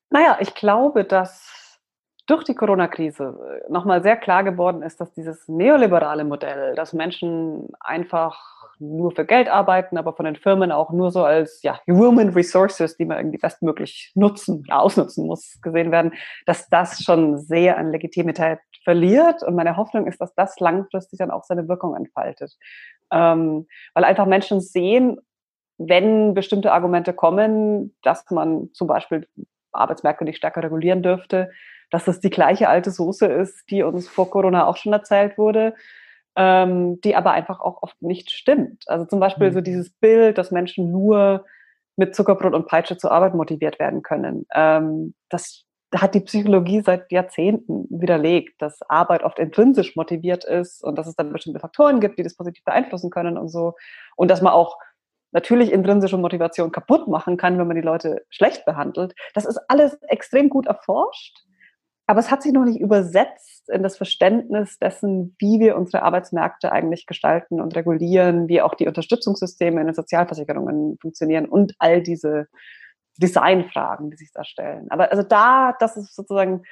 [0.10, 1.80] Naja, ich glaube, dass
[2.26, 8.57] durch die Corona-Krise nochmal sehr klar geworden ist, dass dieses neoliberale Modell, dass Menschen einfach
[8.80, 12.98] nur für Geld arbeiten, aber von den Firmen auch nur so als ja, Human Resources,
[12.98, 16.14] die man irgendwie bestmöglich nutzen, ja, ausnutzen muss, gesehen werden,
[16.46, 19.44] dass das schon sehr an Legitimität verliert.
[19.44, 22.56] Und meine Hoffnung ist, dass das langfristig dann auch seine Wirkung entfaltet.
[23.12, 25.20] Ähm, weil einfach Menschen sehen,
[25.78, 29.28] wenn bestimmte Argumente kommen, dass man zum Beispiel
[29.72, 31.52] Arbeitsmärkte nicht stärker regulieren dürfte,
[31.92, 35.74] dass das die gleiche alte Soße ist, die uns vor Corona auch schon erzählt wurde
[36.38, 38.84] ähm, die aber einfach auch oft nicht stimmt.
[38.88, 39.54] Also zum Beispiel mhm.
[39.54, 41.46] so dieses Bild, dass Menschen nur
[41.98, 44.46] mit Zuckerbrot und Peitsche zur Arbeit motiviert werden können.
[44.54, 45.66] Ähm, das
[45.96, 51.16] hat die Psychologie seit Jahrzehnten widerlegt, dass Arbeit oft intrinsisch motiviert ist und dass es
[51.16, 53.74] dann bestimmte Faktoren gibt, die das positiv beeinflussen können und so.
[54.16, 54.78] Und dass man auch
[55.32, 59.16] natürlich intrinsische Motivation kaputt machen kann, wenn man die Leute schlecht behandelt.
[59.34, 61.47] Das ist alles extrem gut erforscht.
[62.08, 66.72] Aber es hat sich noch nicht übersetzt in das Verständnis dessen, wie wir unsere Arbeitsmärkte
[66.72, 72.48] eigentlich gestalten und regulieren, wie auch die Unterstützungssysteme in den Sozialversicherungen funktionieren und all diese
[73.18, 74.90] Designfragen, die sich da stellen.
[74.90, 76.64] Aber also da, das ist sozusagen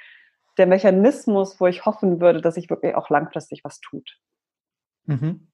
[0.57, 4.17] der Mechanismus, wo ich hoffen würde, dass sich wirklich auch langfristig was tut.
[5.05, 5.47] Mhm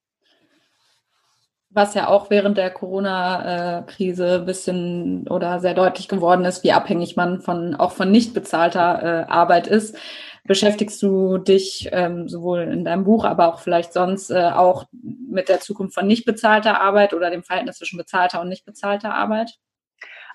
[1.74, 7.16] was ja auch während der Corona-Krise ein bisschen oder sehr deutlich geworden ist, wie abhängig
[7.16, 9.96] man von auch von nicht bezahlter äh, Arbeit ist.
[10.44, 15.48] Beschäftigst du dich ähm, sowohl in deinem Buch, aber auch vielleicht sonst äh, auch mit
[15.48, 19.56] der Zukunft von nicht bezahlter Arbeit oder dem Verhältnis zwischen bezahlter und nicht bezahlter Arbeit?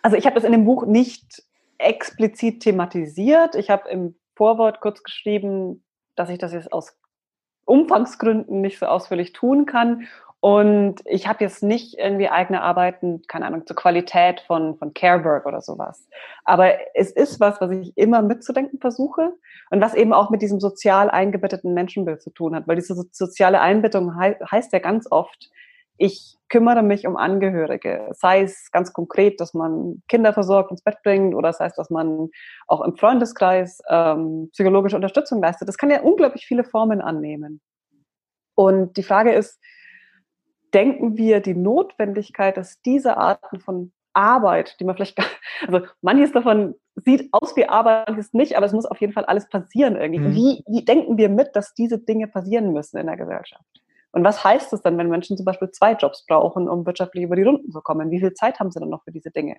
[0.02, 1.44] Also ich habe das in dem Buch nicht
[1.78, 3.56] explizit thematisiert.
[3.56, 5.84] Ich habe im Vorwort kurz geschrieben,
[6.16, 6.98] dass ich das jetzt aus
[7.66, 10.08] Umfangsgründen nicht so ausführlich tun kann
[10.48, 15.46] und ich habe jetzt nicht irgendwie eigene Arbeiten, keine Ahnung, zur Qualität von, von Carework
[15.46, 16.08] oder sowas.
[16.46, 19.34] Aber es ist was, was ich immer mitzudenken versuche
[19.72, 22.66] und was eben auch mit diesem sozial eingebetteten Menschenbild zu tun hat.
[22.66, 25.50] Weil diese soziale Einbettung he heißt ja ganz oft,
[25.98, 28.08] ich kümmere mich um Angehörige.
[28.12, 31.90] Sei es ganz konkret, dass man Kinder versorgt, ins Bett bringt oder sei es, dass
[31.90, 32.30] man
[32.68, 35.68] auch im Freundeskreis ähm, psychologische Unterstützung leistet.
[35.68, 37.60] Das kann ja unglaublich viele Formen annehmen.
[38.56, 39.60] Und die Frage ist,
[40.78, 45.26] denken wir die Notwendigkeit, dass diese Arten von Arbeit, die man vielleicht gar,
[45.68, 49.26] also manches davon sieht aus wie Arbeit, manches nicht, aber es muss auf jeden Fall
[49.26, 50.20] alles passieren irgendwie.
[50.20, 50.36] Mhm.
[50.36, 53.66] Wie, wie denken wir mit, dass diese Dinge passieren müssen in der Gesellschaft?
[54.12, 57.36] Und was heißt es dann, wenn Menschen zum Beispiel zwei Jobs brauchen, um wirtschaftlich über
[57.36, 58.12] die Runden zu kommen?
[58.12, 59.58] Wie viel Zeit haben sie dann noch für diese Dinge?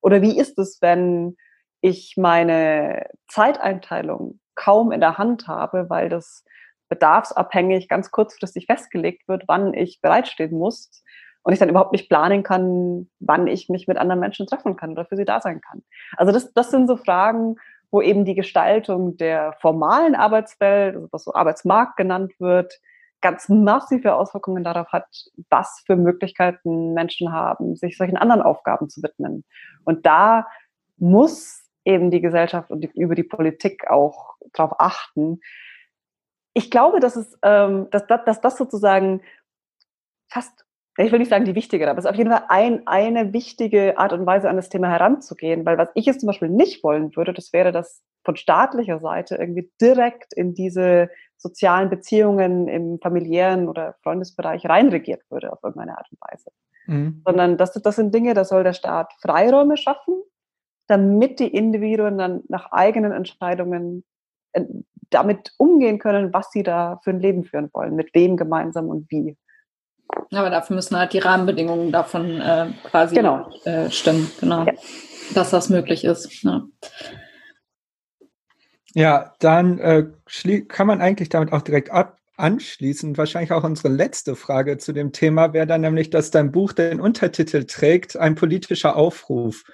[0.00, 1.36] Oder wie ist es, wenn
[1.80, 6.44] ich meine Zeiteinteilung kaum in der Hand habe, weil das
[6.92, 11.02] bedarfsabhängig ganz kurzfristig festgelegt wird, wann ich bereitstehen muss
[11.42, 14.92] und ich dann überhaupt nicht planen kann, wann ich mich mit anderen Menschen treffen kann
[14.92, 15.82] oder für sie da sein kann.
[16.18, 17.56] Also das, das sind so Fragen,
[17.90, 22.78] wo eben die Gestaltung der formalen Arbeitswelt, also was so Arbeitsmarkt genannt wird,
[23.22, 25.06] ganz massive Auswirkungen darauf hat,
[25.48, 29.44] was für Möglichkeiten Menschen haben, sich solchen anderen Aufgaben zu widmen.
[29.84, 30.46] Und da
[30.98, 35.40] muss eben die Gesellschaft und die, über die Politik auch darauf achten.
[36.54, 39.22] Ich glaube, dass es, ähm, dass, dass, dass das sozusagen
[40.28, 40.64] fast
[40.98, 43.98] ich will nicht sagen die wichtigere, aber es ist auf jeden Fall ein, eine wichtige
[43.98, 45.64] Art und Weise, an das Thema heranzugehen.
[45.64, 49.36] Weil was ich jetzt zum Beispiel nicht wollen würde, das wäre, dass von staatlicher Seite
[49.36, 56.08] irgendwie direkt in diese sozialen Beziehungen im familiären oder Freundesbereich reinregiert würde auf irgendeine Art
[56.10, 56.50] und Weise.
[56.86, 57.22] Mhm.
[57.24, 60.14] Sondern das, das sind Dinge, da soll der Staat Freiräume schaffen,
[60.88, 64.04] damit die Individuen dann nach eigenen Entscheidungen
[65.10, 69.10] damit umgehen können, was sie da für ein Leben führen wollen, mit wem gemeinsam und
[69.10, 69.36] wie.
[70.32, 73.50] Aber dafür müssen halt die Rahmenbedingungen davon äh, quasi genau.
[73.64, 74.64] äh, stimmen, genau.
[74.64, 74.72] Ja.
[75.34, 76.42] Dass das möglich ist.
[76.42, 76.66] Ja,
[78.94, 80.06] ja dann äh,
[80.68, 83.16] kann man eigentlich damit auch direkt ab anschließen.
[83.16, 87.00] Wahrscheinlich auch unsere letzte Frage zu dem Thema wäre dann nämlich, dass dein Buch den
[87.00, 89.64] Untertitel trägt, ein politischer Aufruf.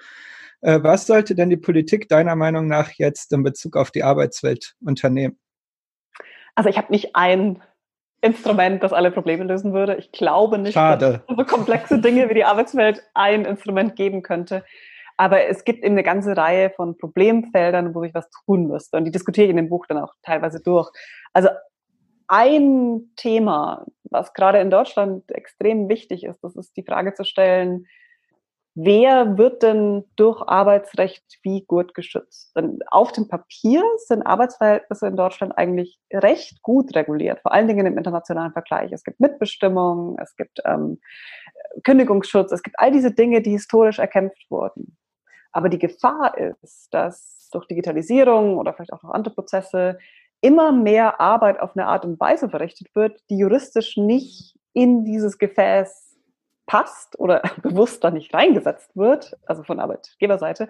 [0.61, 4.75] Äh, was sollte denn die Politik deiner Meinung nach jetzt in Bezug auf die Arbeitswelt
[4.83, 5.39] unternehmen?
[6.55, 7.61] Also ich habe nicht ein
[8.21, 9.95] Instrument, das alle Probleme lösen würde.
[9.95, 11.23] Ich glaube nicht, Schade.
[11.27, 14.65] dass so komplexe Dinge wie die Arbeitswelt ein Instrument geben könnte.
[15.15, 18.97] Aber es gibt eben eine ganze Reihe von Problemfeldern, wo ich was tun müsste.
[18.97, 20.89] Und die diskutiere ich in dem Buch dann auch teilweise durch.
[21.33, 21.49] Also
[22.27, 27.85] ein Thema, was gerade in Deutschland extrem wichtig ist, das ist die Frage zu stellen,
[28.75, 32.51] wer wird denn durch Arbeitsrecht wie gut geschützt?
[32.55, 37.85] Denn auf dem Papier sind Arbeitsverhältnisse in Deutschland eigentlich recht gut reguliert, vor allen Dingen
[37.85, 38.91] im internationalen Vergleich.
[38.91, 40.99] Es gibt Mitbestimmung, es gibt ähm,
[41.83, 44.97] Kündigungsschutz, es gibt all diese Dinge, die historisch erkämpft wurden.
[45.51, 49.97] Aber die Gefahr ist, dass durch Digitalisierung oder vielleicht auch noch andere Prozesse
[50.41, 55.37] immer mehr Arbeit auf eine Art und Weise verrichtet wird, die juristisch nicht in dieses
[55.37, 56.08] Gefäß
[56.69, 60.69] passt oder bewusst da nicht reingesetzt wird, also von Arbeitgeberseite,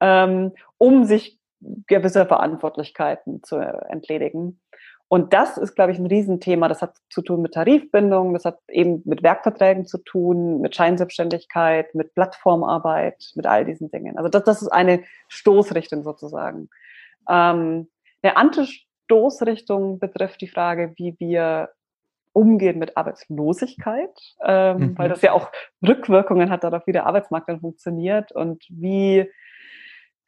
[0.00, 1.38] ähm, um sich
[1.86, 4.60] gewisse Verantwortlichkeiten zu entledigen.
[5.08, 6.66] Und das ist, glaube ich, ein Riesenthema.
[6.66, 11.94] Das hat zu tun mit Tarifbindung, das hat eben mit Werkverträgen zu tun, mit Scheinselbstständigkeit,
[11.94, 14.16] mit Plattformarbeit, mit all diesen Dingen.
[14.16, 16.70] Also das, das ist eine Stoßrichtung sozusagen.
[17.28, 17.88] Ähm,
[18.22, 21.68] eine Antistoßrichtung betrifft die Frage, wie wir
[22.34, 24.10] umgehen mit Arbeitslosigkeit,
[24.44, 24.98] ähm, mhm.
[24.98, 25.50] weil das ja auch
[25.86, 29.30] Rückwirkungen hat darauf, wie der Arbeitsmarkt dann funktioniert und wie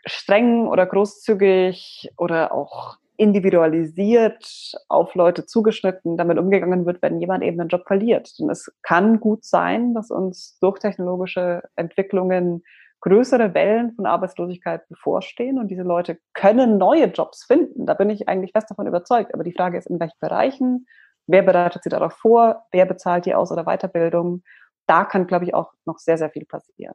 [0.07, 7.61] streng oder großzügig oder auch individualisiert auf Leute zugeschnitten damit umgegangen wird, wenn jemand eben
[7.61, 8.39] einen Job verliert.
[8.39, 12.63] Denn es kann gut sein, dass uns durch technologische Entwicklungen
[13.01, 17.87] größere Wellen von Arbeitslosigkeit bevorstehen und diese Leute können neue Jobs finden.
[17.87, 19.35] Da bin ich eigentlich fest davon überzeugt.
[19.35, 20.87] Aber die Frage ist, in welchen Bereichen
[21.27, 22.66] Wer bereitet sie darauf vor?
[22.70, 24.43] Wer bezahlt die Aus- oder Weiterbildung?
[24.87, 26.95] Da kann, glaube ich, auch noch sehr, sehr viel passieren.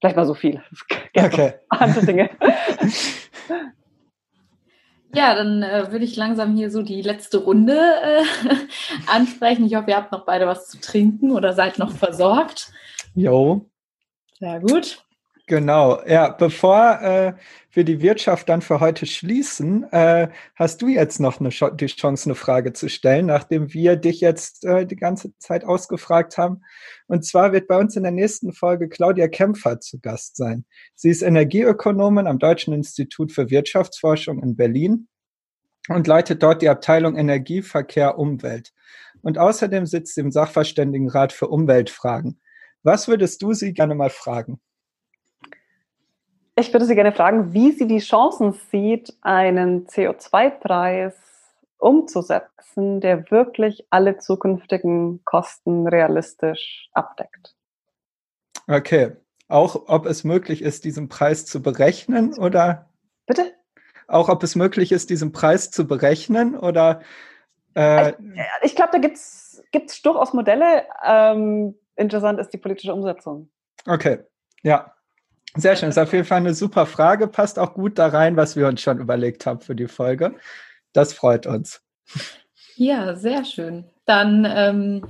[0.00, 0.62] Vielleicht mal so viel.
[1.14, 1.52] Okay.
[1.68, 2.30] Andere Dinge.
[5.14, 8.24] Ja, dann äh, würde ich langsam hier so die letzte Runde äh,
[9.06, 9.66] ansprechen.
[9.66, 12.72] Ich hoffe, ihr habt noch beide was zu trinken oder seid noch versorgt.
[13.14, 13.68] Jo.
[14.38, 15.04] Sehr gut.
[15.52, 17.34] Genau, ja, bevor äh,
[17.72, 22.30] wir die Wirtschaft dann für heute schließen, äh, hast du jetzt noch eine die Chance,
[22.30, 26.62] eine Frage zu stellen, nachdem wir dich jetzt äh, die ganze Zeit ausgefragt haben.
[27.06, 30.64] Und zwar wird bei uns in der nächsten Folge Claudia Kämpfer zu Gast sein.
[30.94, 35.06] Sie ist Energieökonomin am Deutschen Institut für Wirtschaftsforschung in Berlin
[35.90, 38.72] und leitet dort die Abteilung Energie, Verkehr, Umwelt.
[39.20, 42.40] Und außerdem sitzt sie im Sachverständigenrat für Umweltfragen.
[42.82, 44.58] Was würdest du sie gerne mal fragen?
[46.54, 51.14] Ich würde Sie gerne fragen, wie sie die Chancen sieht, einen CO2-Preis
[51.78, 57.54] umzusetzen, der wirklich alle zukünftigen Kosten realistisch abdeckt.
[58.68, 59.16] Okay.
[59.48, 62.88] Auch ob es möglich ist, diesen Preis zu berechnen oder?
[63.26, 63.52] Bitte?
[64.06, 67.02] Auch ob es möglich ist, diesen Preis zu berechnen oder
[67.74, 68.16] Äh, ich,
[68.62, 70.84] ich glaube, da gibt es durchaus Modelle.
[71.04, 73.50] Ähm, interessant ist die politische Umsetzung.
[73.86, 74.20] Okay,
[74.62, 74.91] ja.
[75.54, 75.88] Sehr schön.
[75.88, 77.28] Das ist auf jeden Fall eine super Frage.
[77.28, 80.34] Passt auch gut da rein, was wir uns schon überlegt haben für die Folge.
[80.92, 81.82] Das freut uns.
[82.76, 83.84] Ja, sehr schön.
[84.06, 85.06] Dann ähm,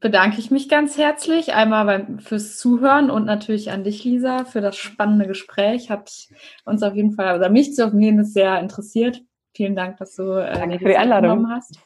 [0.00, 4.60] bedanke ich mich ganz herzlich einmal beim, fürs Zuhören und natürlich an dich, Lisa, für
[4.60, 5.90] das spannende Gespräch.
[5.90, 6.28] Hat
[6.64, 9.20] uns auf jeden Fall, oder mich zumindest sehr interessiert.
[9.54, 11.78] Vielen Dank, dass du äh, Danke für die Einladung hast.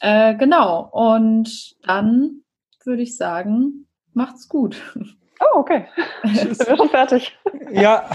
[0.00, 0.88] Äh, genau.
[0.90, 2.42] Und dann
[2.84, 4.76] würde ich sagen, macht's gut.
[5.40, 5.86] Oh, okay.
[6.24, 7.36] Sind wir schon fertig?
[7.70, 8.08] Ja.